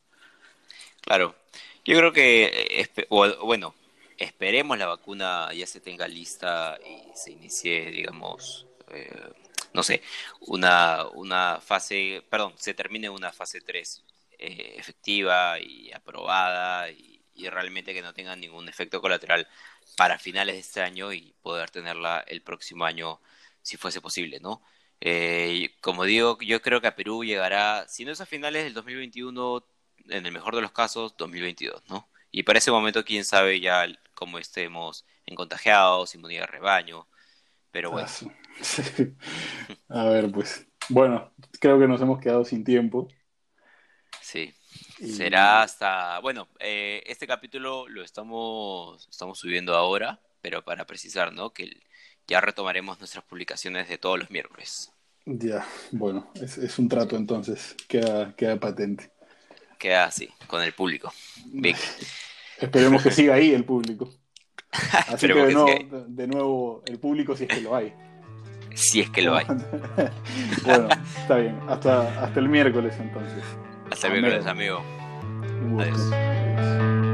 Claro, 1.01 1.37
yo 1.85 1.96
creo 1.96 2.12
que, 2.12 2.88
bueno, 3.40 3.75
esperemos 4.18 4.77
la 4.77 4.87
vacuna 4.87 5.53
ya 5.55 5.66
se 5.68 5.81
tenga 5.81 6.09
lista 6.09 6.77
y 6.85 7.16
se 7.16 7.31
inicie, 7.31 7.92
digamos, 7.92 8.66
eh, 8.90 9.31
no 9.72 9.85
sé, 9.85 10.03
una, 10.40 11.07
una 11.14 11.61
fase, 11.61 12.25
perdón, 12.29 12.53
se 12.57 12.75
termine 12.75 13.09
una 13.09 13.31
fase 13.31 13.61
3 13.61 14.03
eh, 14.38 14.75
efectiva 14.77 15.61
y 15.61 15.92
aprobada 15.92 16.90
y 16.90 17.15
y 17.37 17.49
realmente 17.49 17.94
que 17.94 18.03
no 18.03 18.14
tengan 18.14 18.40
ningún 18.40 18.68
efecto 18.68 19.01
colateral 19.01 19.46
para 19.96 20.18
finales 20.18 20.55
de 20.55 20.61
este 20.61 20.81
año 20.83 21.12
y 21.12 21.35
poder 21.42 21.71
tenerla 21.71 22.25
el 22.27 22.42
próximo 22.42 22.85
año 22.85 23.21
si 23.63 23.77
fuese 23.77 24.00
posible, 24.00 24.40
¿no? 24.40 24.63
Eh, 25.00 25.75
como 25.81 26.04
digo, 26.04 26.38
yo 26.40 26.63
creo 26.63 26.81
que 26.81 26.87
a 26.87 26.96
Perú 26.96 27.25
llegará, 27.25 27.87
si 27.88 28.04
no 28.04 28.13
es 28.13 28.21
a 28.21 28.27
finales 28.27 28.65
del 28.65 28.75
2021, 28.75 29.65
en 30.08 30.27
el 30.27 30.33
mejor 30.33 30.54
de 30.54 30.63
los 30.63 30.73
casos, 30.73 31.17
2022, 31.17 31.83
¿no? 31.88 32.08
Y 32.31 32.42
para 32.42 32.58
ese 32.58 32.71
momento, 32.71 33.04
quién 33.04 33.25
sabe 33.25 33.60
ya 33.60 33.87
cómo 34.15 34.38
estemos 34.38 35.04
en 35.27 35.37
contagiados, 35.37 36.15
inmunidad 36.15 36.42
de 36.42 36.46
rebaño, 36.46 37.08
pero 37.71 37.90
bueno. 37.90 38.08
A 39.88 40.04
ver, 40.04 40.31
pues, 40.31 40.67
bueno, 40.88 41.33
creo 41.60 41.79
que 41.79 41.88
nos 41.88 42.00
hemos 42.00 42.21
quedado 42.21 42.44
sin 42.44 42.65
tiempo. 42.65 43.08
Sí. 44.23 44.54
Será 44.98 45.62
hasta, 45.62 46.18
bueno, 46.20 46.48
eh, 46.58 47.02
este 47.06 47.27
capítulo 47.27 47.88
lo 47.88 48.02
estamos, 48.02 49.06
estamos 49.10 49.38
subiendo 49.38 49.74
ahora, 49.74 50.20
pero 50.40 50.64
para 50.64 50.87
precisar, 50.87 51.33
¿no? 51.33 51.50
Que 51.50 51.83
ya 52.27 52.40
retomaremos 52.40 52.98
nuestras 52.98 53.24
publicaciones 53.24 53.88
de 53.88 53.98
todos 53.98 54.18
los 54.18 54.31
miércoles. 54.31 54.90
Ya, 55.27 55.66
bueno, 55.90 56.31
es, 56.40 56.79
un 56.79 56.88
trato 56.88 57.16
entonces, 57.16 57.74
queda, 57.88 58.35
queda 58.37 58.58
patente. 58.58 59.10
Queda 59.79 60.04
así, 60.04 60.29
con 60.46 60.62
el 60.62 60.72
público. 60.72 61.12
Esperemos 62.58 63.02
que 63.02 63.10
siga 63.10 63.35
ahí 63.35 63.52
el 63.52 63.64
público. 63.64 64.08
Así 65.08 65.27
que 65.27 65.35
de, 65.35 65.52
nuevo, 65.52 66.04
de 66.08 66.27
nuevo, 66.27 66.83
el 66.87 66.98
público 66.98 67.37
si 67.37 67.44
es 67.44 67.50
que 67.50 67.60
lo 67.60 67.74
hay. 67.74 67.94
Si 68.74 69.00
es 69.00 69.10
que 69.10 69.22
lo 69.22 69.37
hay. 69.37 69.46
bueno, 70.64 70.88
está 71.18 71.37
bien. 71.37 71.58
Hasta, 71.66 72.24
hasta 72.24 72.40
el 72.40 72.48
miércoles 72.48 72.94
entonces. 72.98 73.42
Hasta 73.97 74.09
el 74.09 74.21
miércoles, 74.21 74.47
amigo. 74.47 74.83
Adiós. 75.81 77.06